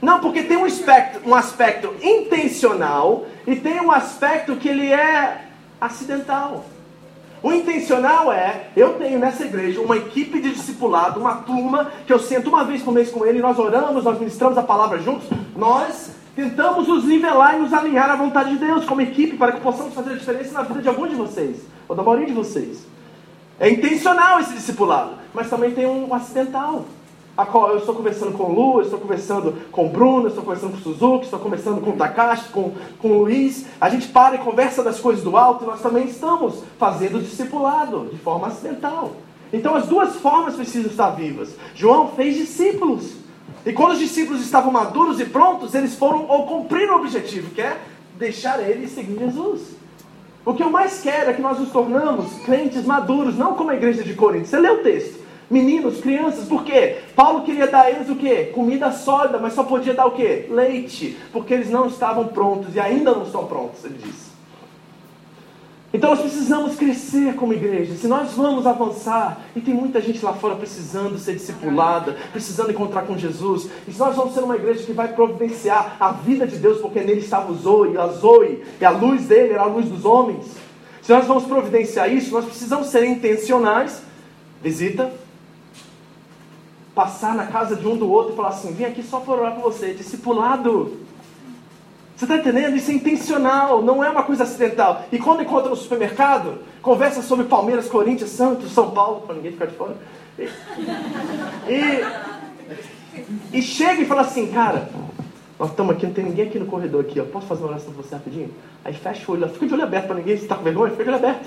[0.00, 5.44] Não, porque tem um aspecto, um aspecto intencional e tem um aspecto que ele é
[5.80, 6.64] acidental.
[7.42, 12.18] O intencional é, eu tenho nessa igreja uma equipe de discipulado, uma turma que eu
[12.18, 16.10] sento uma vez por mês com ele, nós oramos, nós ministramos a palavra juntos, nós
[16.34, 19.92] Tentamos nos nivelar e nos alinhar à vontade de Deus como equipe para que possamos
[19.92, 22.86] fazer a diferença na vida de algum de vocês, ou da maioria de vocês.
[23.58, 26.86] É intencional esse discipulado, mas também tem um acidental.
[27.38, 30.72] Eu estou conversando com o Lu, eu estou conversando com o Bruno, eu estou conversando
[30.72, 33.64] com o Suzuki, estou conversando com o Takashi, com, com o Luiz.
[33.80, 38.08] A gente para e conversa das coisas do alto e nós também estamos fazendo discipulado
[38.12, 39.12] de forma acidental.
[39.52, 41.56] Então as duas formas precisam estar vivas.
[41.74, 43.14] João fez discípulos.
[43.64, 47.60] E quando os discípulos estavam maduros e prontos, eles foram ou cumpriram o objetivo, que
[47.60, 47.80] é
[48.18, 49.80] deixar ele seguir Jesus.
[50.44, 53.74] O que eu mais quero é que nós nos tornamos crentes maduros, não como a
[53.74, 54.48] igreja de Corinto.
[54.48, 55.19] Você lê o texto.
[55.50, 56.98] Meninos, crianças, por quê?
[57.16, 58.52] Paulo queria dar a eles o quê?
[58.54, 60.46] Comida sólida, mas só podia dar o quê?
[60.48, 64.30] Leite, porque eles não estavam prontos e ainda não estão prontos, ele disse.
[65.92, 67.96] Então nós precisamos crescer como igreja.
[67.96, 73.02] Se nós vamos avançar, e tem muita gente lá fora precisando ser discipulada, precisando encontrar
[73.02, 76.58] com Jesus, e se nós vamos ser uma igreja que vai providenciar a vida de
[76.58, 79.86] Deus, porque nele estava o Zoe, a Zoe, e a luz dele era a luz
[79.86, 80.46] dos homens.
[81.02, 84.00] Se nós vamos providenciar isso, nós precisamos ser intencionais.
[84.62, 85.10] Visita,
[87.00, 89.54] passar na casa de um do outro e falar assim: vim aqui só para orar
[89.54, 91.00] por você, discipulado.
[92.14, 92.76] Você está entendendo?
[92.76, 95.04] Isso é intencional, não é uma coisa acidental.
[95.10, 99.64] E quando encontra no supermercado, conversa sobre Palmeiras, Corinthians, Santos, São Paulo, para ninguém ficar
[99.64, 99.96] de fora.
[101.66, 104.90] E, e, chega e fala assim, cara,
[105.60, 107.24] nós estamos aqui, não tem ninguém aqui no corredor aqui, ó.
[107.24, 108.50] Posso fazer uma oração com você rapidinho?
[108.82, 110.90] Aí fecha o olho, fica de olho aberto para ninguém, você está com vergonha?
[110.92, 111.46] Fica de olho aberto.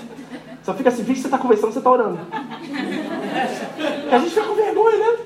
[0.61, 2.19] Só fica assim, finge que você está conversando, você está orando.
[4.11, 5.17] a gente fica com vergonha, né?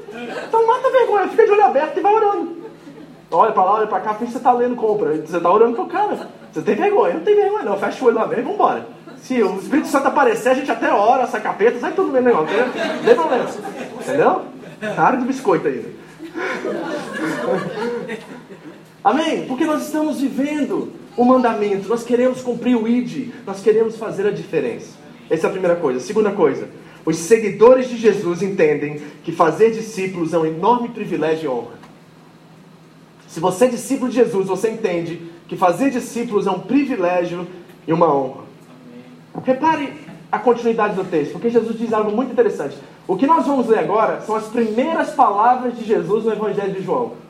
[0.48, 2.58] Então mata a vergonha, fica de olho aberto e vai orando.
[3.30, 5.18] Olha pra lá, olha pra cá, finge que você tá lendo compra.
[5.18, 6.30] Você tá orando pro cara.
[6.54, 7.16] Você tem vergonha?
[7.16, 7.78] Não tem vergonha não.
[7.78, 8.88] Fecha o olho lá mesmo e vambora.
[9.18, 12.56] Se o Espírito Santo aparecer, a gente até ora, sai capeta, sai tudo mesmo negócio.
[12.56, 13.46] Não tem problema.
[14.00, 14.44] Entendeu?
[14.96, 15.90] Cara de biscoito ainda.
[19.08, 19.46] Amém?
[19.46, 24.32] Porque nós estamos vivendo o mandamento, nós queremos cumprir o ID, nós queremos fazer a
[24.32, 24.98] diferença.
[25.30, 26.02] Essa é a primeira coisa.
[26.02, 26.68] Segunda coisa,
[27.06, 31.80] os seguidores de Jesus entendem que fazer discípulos é um enorme privilégio e honra.
[33.30, 37.48] Se você é discípulo de Jesus, você entende que fazer discípulos é um privilégio
[37.88, 38.44] e uma honra.
[39.42, 39.94] Repare
[40.30, 42.76] a continuidade do texto, porque Jesus diz algo muito interessante.
[43.08, 46.84] O que nós vamos ler agora são as primeiras palavras de Jesus no Evangelho de
[46.84, 47.26] João.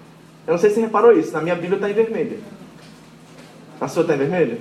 [0.48, 2.40] Eu não sei se você reparou isso, na minha Bíblia está em vermelho.
[3.82, 4.60] Na sua está em vermelho?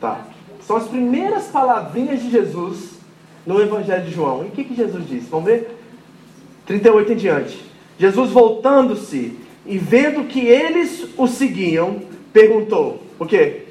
[0.00, 0.26] Tá.
[0.62, 2.98] São as primeiras palavrinhas de Jesus
[3.46, 4.44] no Evangelho de João.
[4.44, 5.30] E o que, que Jesus disse?
[5.30, 5.78] Vamos ver?
[6.66, 7.64] 38 em diante.
[7.98, 13.66] Jesus voltando-se e vendo que eles o seguiam, perguntou: O quê?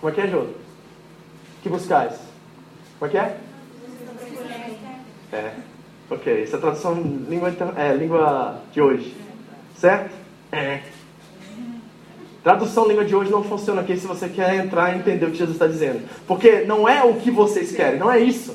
[0.00, 0.46] Como é que é, Jô?
[1.62, 2.14] Que buscais?
[2.98, 3.40] Como é que é?
[5.32, 5.75] É.
[6.08, 6.94] Ok, essa é a tradução
[7.28, 9.12] língua, é, língua de hoje.
[9.76, 10.14] Certo?
[10.52, 10.80] É.
[12.44, 15.38] Tradução língua de hoje não funciona aqui se você quer entrar e entender o que
[15.38, 16.08] Jesus está dizendo.
[16.24, 18.54] Porque não é o que vocês querem, não é isso.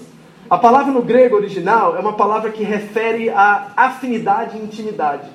[0.50, 5.30] A palavra no grego original é uma palavra que refere a afinidade e intimidade.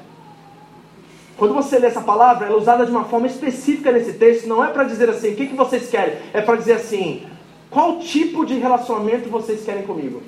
[1.37, 4.65] Quando você lê essa palavra, ela é usada de uma forma específica nesse texto, não
[4.65, 6.17] é para dizer assim, o que, que vocês querem?
[6.33, 7.27] É para dizer assim,
[7.71, 10.23] qual tipo de relacionamento vocês querem comigo?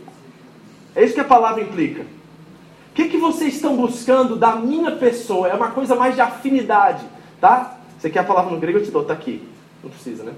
[0.98, 2.02] É isso que a palavra implica.
[2.02, 5.46] O que, que vocês estão buscando da minha pessoa?
[5.46, 7.06] É uma coisa mais de afinidade,
[7.40, 7.78] tá?
[7.96, 8.78] Você quer a palavra no grego?
[8.78, 9.46] Eu te dou, tá aqui.
[9.80, 10.32] Não precisa, né?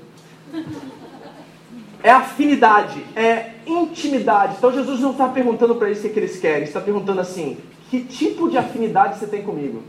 [2.02, 4.56] É afinidade, é intimidade.
[4.58, 7.22] Então Jesus não está perguntando para eles o que, é que eles querem, está perguntando
[7.22, 7.56] assim:
[7.88, 9.82] Que tipo de afinidade você tem comigo?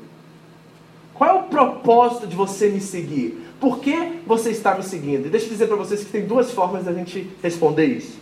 [1.14, 3.46] Qual é o propósito de você me seguir?
[3.60, 5.26] Por que você está me seguindo?
[5.26, 8.18] E deixa eu dizer para vocês que tem duas formas da gente responder isso.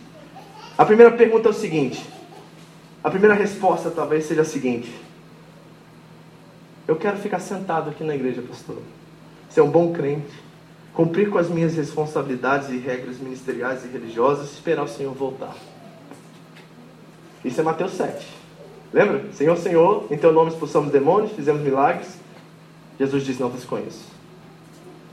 [0.76, 2.04] A primeira pergunta é o seguinte:
[3.02, 4.94] a primeira resposta talvez seja a seguinte:
[6.86, 8.78] Eu quero ficar sentado aqui na igreja, pastor.
[9.48, 10.30] Ser um bom crente,
[10.92, 15.56] cumprir com as minhas responsabilidades e regras ministeriais e religiosas esperar o Senhor voltar.
[17.44, 18.26] Isso é Mateus 7.
[18.92, 19.32] Lembra?
[19.32, 22.18] Senhor, Senhor, em teu nome expulsamos demônios, fizemos milagres.
[22.98, 24.04] Jesus disse: Não vos conheço.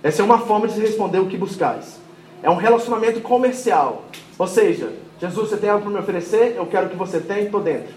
[0.03, 1.99] Essa é uma forma de responder o que buscais.
[2.43, 4.05] É um relacionamento comercial.
[4.37, 6.55] Ou seja, Jesus, você tem algo para me oferecer?
[6.55, 7.93] Eu quero o que você tem, estou dentro.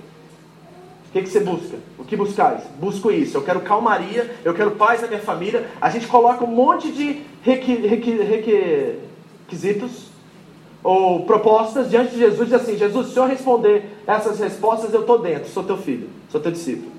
[1.09, 1.77] O que, que você busca?
[1.99, 2.63] O que buscais?
[2.79, 3.37] Busco isso.
[3.37, 5.69] Eu quero calmaria, eu quero paz na minha família.
[5.81, 8.13] A gente coloca um monte de requi, requi,
[9.49, 10.11] requisitos
[10.83, 15.19] ou propostas diante de Jesus diz assim: Jesus, se eu responder essas respostas, eu estou
[15.19, 16.93] dentro, sou teu filho, sou teu discípulo.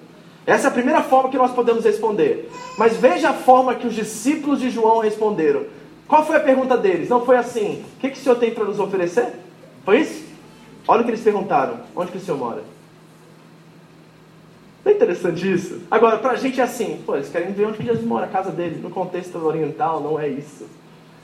[0.45, 2.51] Essa é a primeira forma que nós podemos responder.
[2.77, 5.65] Mas veja a forma que os discípulos de João responderam.
[6.07, 7.09] Qual foi a pergunta deles?
[7.09, 9.33] Não foi assim: o que, que o Senhor tem para nos oferecer?
[9.83, 10.25] Foi isso?
[10.87, 12.63] Olha o que eles perguntaram: onde que o Senhor mora?
[14.83, 15.81] Não é interessante isso?
[15.91, 18.29] Agora, para a gente é assim: pô, eles querem ver onde que Jesus mora, a
[18.29, 18.81] casa dele.
[18.81, 20.67] No contexto oriental, não é isso.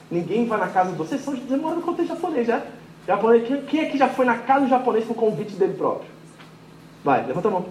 [0.10, 0.98] Ninguém vai na casa do.
[0.98, 2.64] Vocês são de mora no contexto japonês, já?
[3.08, 6.10] Japonês, quem aqui já foi na casa do japonês com convite dele próprio?
[7.04, 7.66] Vai, levanta a mão.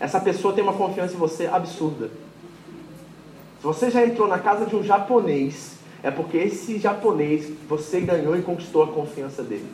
[0.00, 2.10] Essa pessoa tem uma confiança em você absurda.
[3.60, 8.36] Se você já entrou na casa de um japonês, é porque esse japonês você ganhou
[8.36, 9.68] e conquistou a confiança dele.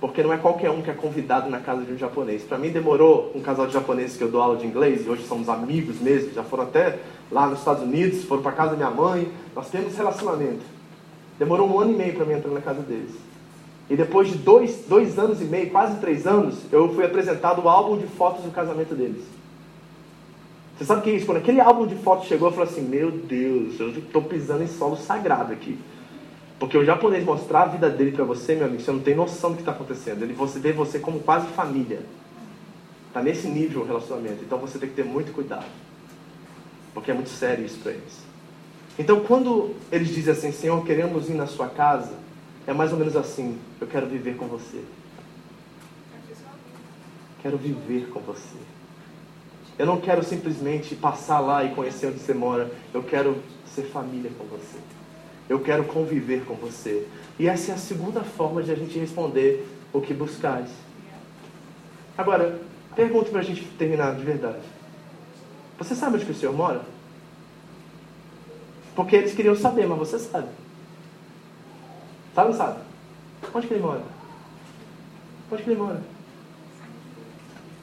[0.00, 2.42] Porque não é qualquer um que é convidado na casa de um japonês.
[2.42, 5.24] Para mim demorou um casal de japoneses que eu dou aula de inglês, e hoje
[5.24, 6.98] somos amigos mesmo, já foram até
[7.30, 10.62] lá nos Estados Unidos, foram para casa da minha mãe, nós temos relacionamento.
[11.38, 13.14] Demorou um ano e meio para mim entrar na casa deles.
[13.88, 17.68] E depois de dois, dois anos e meio, quase três anos, eu fui apresentado o
[17.68, 19.22] álbum de fotos do casamento deles.
[20.80, 21.26] Você sabe o que é isso?
[21.26, 24.66] Quando aquele álbum de fotos chegou, eu falei assim: Meu Deus, eu estou pisando em
[24.66, 25.78] solo sagrado aqui.
[26.58, 29.50] Porque o japonês mostrar a vida dele para você, meu amigo, você não tem noção
[29.50, 30.22] do que está acontecendo.
[30.22, 32.00] Ele você vê você como quase família.
[33.08, 34.42] Está nesse nível o relacionamento.
[34.42, 35.66] Então você tem que ter muito cuidado.
[36.94, 38.22] Porque é muito sério isso para eles.
[38.98, 42.14] Então quando eles dizem assim, Senhor, queremos ir na sua casa,
[42.66, 44.82] é mais ou menos assim: eu quero viver com você.
[47.42, 48.79] Quero viver com você.
[49.80, 52.70] Eu não quero simplesmente passar lá e conhecer onde você mora.
[52.92, 54.76] Eu quero ser família com você.
[55.48, 57.08] Eu quero conviver com você.
[57.38, 60.68] E essa é a segunda forma de a gente responder o que buscais.
[62.18, 62.60] Agora,
[62.94, 64.60] pergunto para a gente terminar de verdade.
[65.78, 66.82] Você sabe onde o Senhor mora?
[68.94, 70.48] Porque eles queriam saber, mas você sabe.
[72.34, 72.80] Sabe ou não sabe?
[73.54, 74.02] Onde que ele mora?
[75.50, 76.02] Onde que ele mora?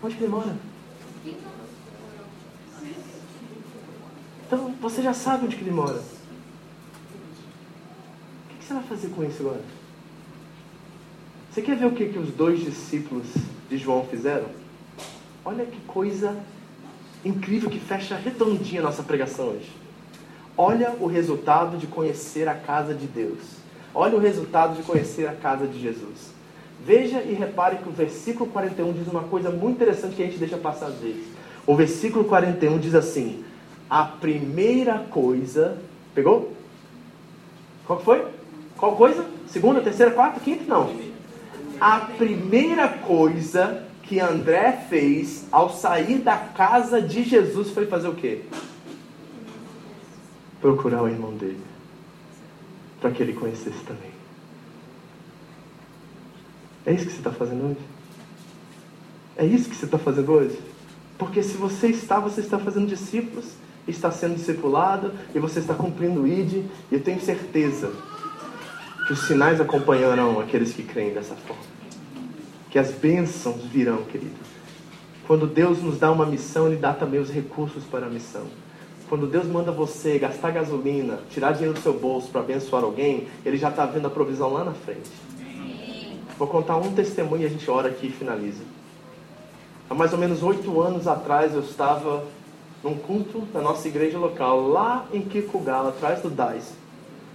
[0.03, 0.76] Onde que ele mora?
[4.47, 6.01] Então você já sabe onde que ele mora.
[8.45, 9.61] O que você vai fazer com isso agora?
[11.51, 13.25] Você quer ver o que, que os dois discípulos
[13.69, 14.47] de João fizeram?
[15.43, 16.37] Olha que coisa
[17.25, 19.69] incrível que fecha redondinha a nossa pregação hoje.
[20.57, 23.39] Olha o resultado de conhecer a casa de Deus.
[23.93, 26.31] Olha o resultado de conhecer a casa de Jesus.
[26.85, 30.37] Veja e repare que o versículo 41 diz uma coisa muito interessante que a gente
[30.37, 31.25] deixa passar às vezes.
[31.65, 33.43] O versículo 41 diz assim:
[33.89, 35.77] A primeira coisa.
[36.13, 36.53] Pegou?
[37.85, 38.25] Qual foi?
[38.75, 39.25] Qual coisa?
[39.47, 40.65] Segunda, terceira, quarta, quinta?
[40.67, 40.93] Não.
[41.79, 48.15] A primeira coisa que André fez ao sair da casa de Jesus foi fazer o
[48.15, 48.41] quê?
[50.59, 51.59] Procurar o irmão dele
[52.99, 54.11] para que ele conhecesse também.
[56.85, 57.79] É isso que você está fazendo hoje?
[59.35, 60.59] É isso que você está fazendo hoje?
[61.17, 63.53] Porque se você está, você está fazendo discípulos,
[63.91, 67.91] está sendo discipulado e você está cumprindo o ID, e eu tenho certeza
[69.05, 71.63] que os sinais acompanharão aqueles que creem dessa forma.
[72.69, 74.35] Que as bênçãos virão, querido.
[75.25, 78.47] Quando Deus nos dá uma missão, Ele dá também os recursos para a missão.
[79.09, 83.57] Quando Deus manda você gastar gasolina, tirar dinheiro do seu bolso para abençoar alguém, Ele
[83.57, 85.09] já está vendo a provisão lá na frente.
[86.37, 88.63] Vou contar um testemunho e a gente ora aqui e finaliza.
[89.89, 92.25] Há mais ou menos oito anos atrás eu estava
[92.87, 96.71] num culto da nossa igreja local, lá em Kikugawa, atrás do DAIS,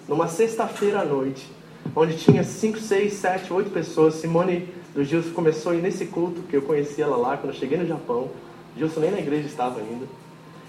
[0.09, 1.47] numa sexta-feira à noite,
[1.95, 4.15] onde tinha cinco, seis, sete, oito pessoas.
[4.15, 7.59] Simone do Gilson começou a ir nesse culto, que eu conheci ela lá quando eu
[7.59, 8.31] cheguei no Japão.
[8.79, 10.07] Gilson nem na igreja estava ainda.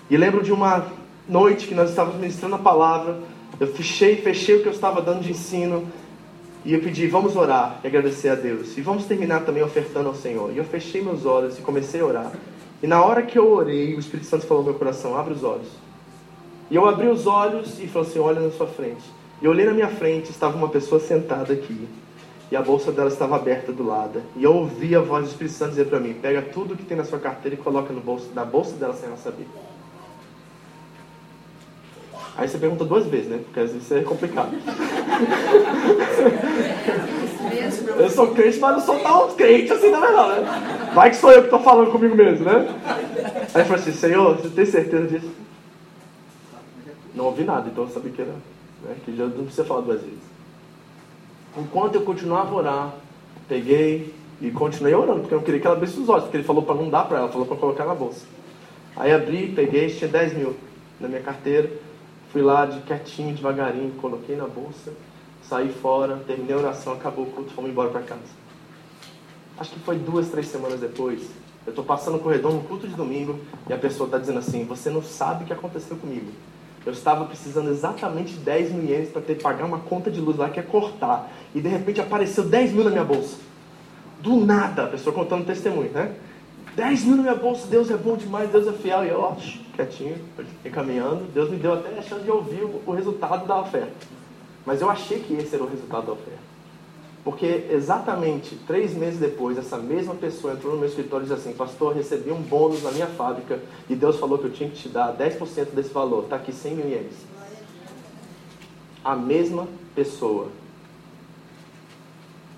[0.10, 0.88] E lembro de uma
[1.30, 3.20] noite que nós estávamos ministrando a palavra.
[3.60, 5.88] Eu fechei, fechei o que eu estava dando de ensino.
[6.66, 8.78] E eu pedi, vamos orar e agradecer a Deus.
[8.78, 10.52] E vamos terminar também ofertando ao Senhor.
[10.52, 12.32] E eu fechei meus olhos e comecei a orar.
[12.84, 15.42] E na hora que eu orei, o Espírito Santo falou no meu coração: abre os
[15.42, 15.70] olhos.
[16.70, 19.04] E eu abri os olhos e falou assim: olha na sua frente.
[19.42, 21.88] E eu olhei na minha frente, estava uma pessoa sentada aqui.
[22.52, 24.22] E a bolsa dela estava aberta do lado.
[24.36, 26.98] E eu ouvi a voz do Espírito Santo dizer para mim: pega tudo que tem
[26.98, 29.48] na sua carteira e coloca no bolso, na bolsa dela sem ela saber.
[32.36, 33.40] Aí você pergunta duas vezes, né?
[33.46, 34.52] Porque às vezes é complicado.
[37.98, 40.83] eu sou crente, mas não sou tão crente assim, na verdade, né?
[40.94, 42.68] Vai que sou eu que estou falando comigo mesmo, né?
[43.54, 45.32] Aí eu falei assim, Senhor, você tem certeza disso?
[47.16, 48.32] Não ouvi nada, então eu sabia que era.
[48.32, 48.96] Né?
[49.04, 50.20] Que já não precisa falar duas vezes.
[51.58, 52.94] Enquanto eu continuava a orar,
[53.48, 56.64] peguei e continuei orando, porque eu queria que ela abrisse os olhos, porque ele falou
[56.64, 58.26] para não dar para ela, falou para colocar na bolsa.
[58.96, 60.56] Aí abri, peguei, tinha 10 mil
[61.00, 61.70] na minha carteira.
[62.32, 64.92] Fui lá de quietinho, devagarinho, coloquei na bolsa,
[65.44, 68.43] saí fora, terminei a oração, acabou o culto, fomos embora para casa.
[69.58, 71.22] Acho que foi duas, três semanas depois.
[71.66, 73.40] Eu estou passando o corredor no culto de domingo
[73.70, 76.32] e a pessoa está dizendo assim: Você não sabe o que aconteceu comigo.
[76.86, 80.20] Eu estava precisando exatamente de 10 mil ienes para ter que pagar uma conta de
[80.20, 81.32] luz lá que é cortar.
[81.56, 83.38] E de repente apareceu 10 mil na minha bolsa.
[84.20, 86.14] Do nada, a pessoa contando testemunho, né?
[86.76, 89.06] 10 mil na minha bolsa, Deus é bom demais, Deus é fiel.
[89.06, 89.36] E eu, ó,
[89.76, 90.18] quietinho,
[90.66, 91.32] encaminhando.
[91.34, 93.94] Deus me deu até a chance de ouvir o resultado da oferta.
[94.66, 96.53] Mas eu achei que esse era o resultado da oferta.
[97.24, 101.56] Porque exatamente três meses depois, essa mesma pessoa entrou no meu escritório e disse assim:
[101.56, 104.90] Pastor, recebi um bônus na minha fábrica e Deus falou que eu tinha que te
[104.90, 106.26] dar 10% desse valor.
[106.26, 107.16] Está aqui 100 mil ienes.
[109.04, 110.50] A mesma pessoa.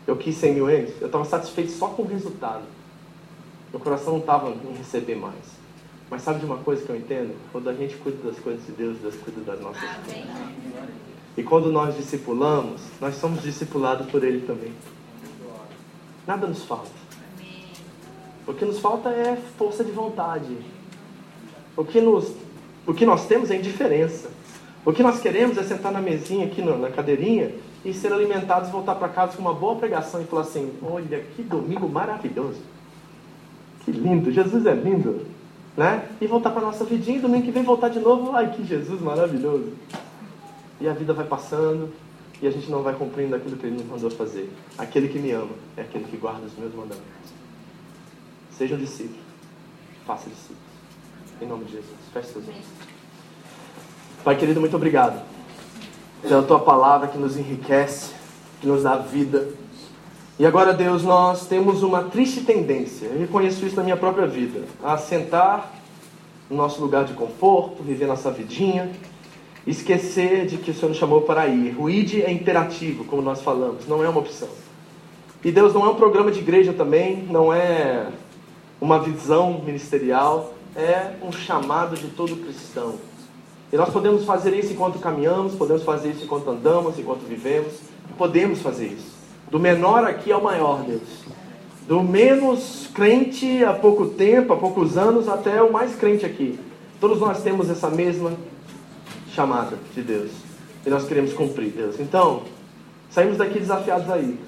[0.07, 0.99] Eu quis 100 mil ienes.
[0.99, 2.63] Eu estava satisfeito só com o resultado.
[3.71, 5.65] Meu coração não estava em receber mais.
[6.09, 7.35] Mas sabe de uma coisa que eu entendo?
[7.51, 10.25] Quando a gente cuida das coisas de Deus, Deus cuida das nossas coisas.
[11.37, 14.71] E quando nós discipulamos, nós somos discipulados por Ele também.
[16.25, 16.89] Nada nos falta.
[18.47, 20.55] O que nos falta é força de vontade.
[21.75, 22.31] O que, nos,
[22.87, 24.29] o que nós temos é indiferença.
[24.85, 27.51] O que nós queremos é sentar na mesinha aqui na cadeirinha
[27.83, 31.41] e ser alimentados, voltar para casa com uma boa pregação e falar assim: olha que
[31.41, 32.61] domingo maravilhoso.
[33.83, 35.25] Que lindo, Jesus é lindo.
[35.75, 36.07] Né?
[36.21, 38.31] E voltar para a nossa vidinha e domingo que vem voltar de novo.
[38.33, 39.73] Ai, que Jesus maravilhoso.
[40.79, 41.91] E a vida vai passando
[42.41, 44.51] e a gente não vai cumprindo aquilo que Ele nos mandou fazer.
[44.77, 47.05] Aquele que me ama é aquele que guarda os meus mandamentos.
[48.51, 49.19] Seja um discípulo.
[50.05, 50.61] Faça discípulos.
[51.41, 51.95] Em nome de Jesus.
[52.13, 52.65] Feche seus olhos.
[54.23, 55.23] Pai querido, muito obrigado
[56.21, 58.13] pela tua palavra que nos enriquece,
[58.59, 59.47] que nos dá vida.
[60.37, 64.63] E agora, Deus, nós temos uma triste tendência, eu reconheço isso na minha própria vida,
[64.83, 65.71] a sentar
[66.49, 68.91] no nosso lugar de conforto, viver nossa vidinha,
[69.65, 71.75] esquecer de que o Senhor nos chamou para ir.
[71.79, 74.49] O ID é interativo, como nós falamos, não é uma opção.
[75.43, 78.07] E Deus não é um programa de igreja também, não é
[78.79, 82.95] uma visão ministerial, é um chamado de todo cristão.
[83.71, 87.73] E nós podemos fazer isso enquanto caminhamos, podemos fazer isso enquanto andamos, enquanto vivemos,
[88.17, 89.15] podemos fazer isso.
[89.49, 91.01] Do menor aqui ao maior, Deus.
[91.87, 96.59] Do menos crente há pouco tempo, há poucos anos, até o mais crente aqui.
[96.99, 98.31] Todos nós temos essa mesma
[99.35, 100.31] chamada de Deus.
[100.85, 101.99] E nós queremos cumprir, Deus.
[101.99, 102.43] Então,
[103.09, 104.39] saímos daqui desafiados aí.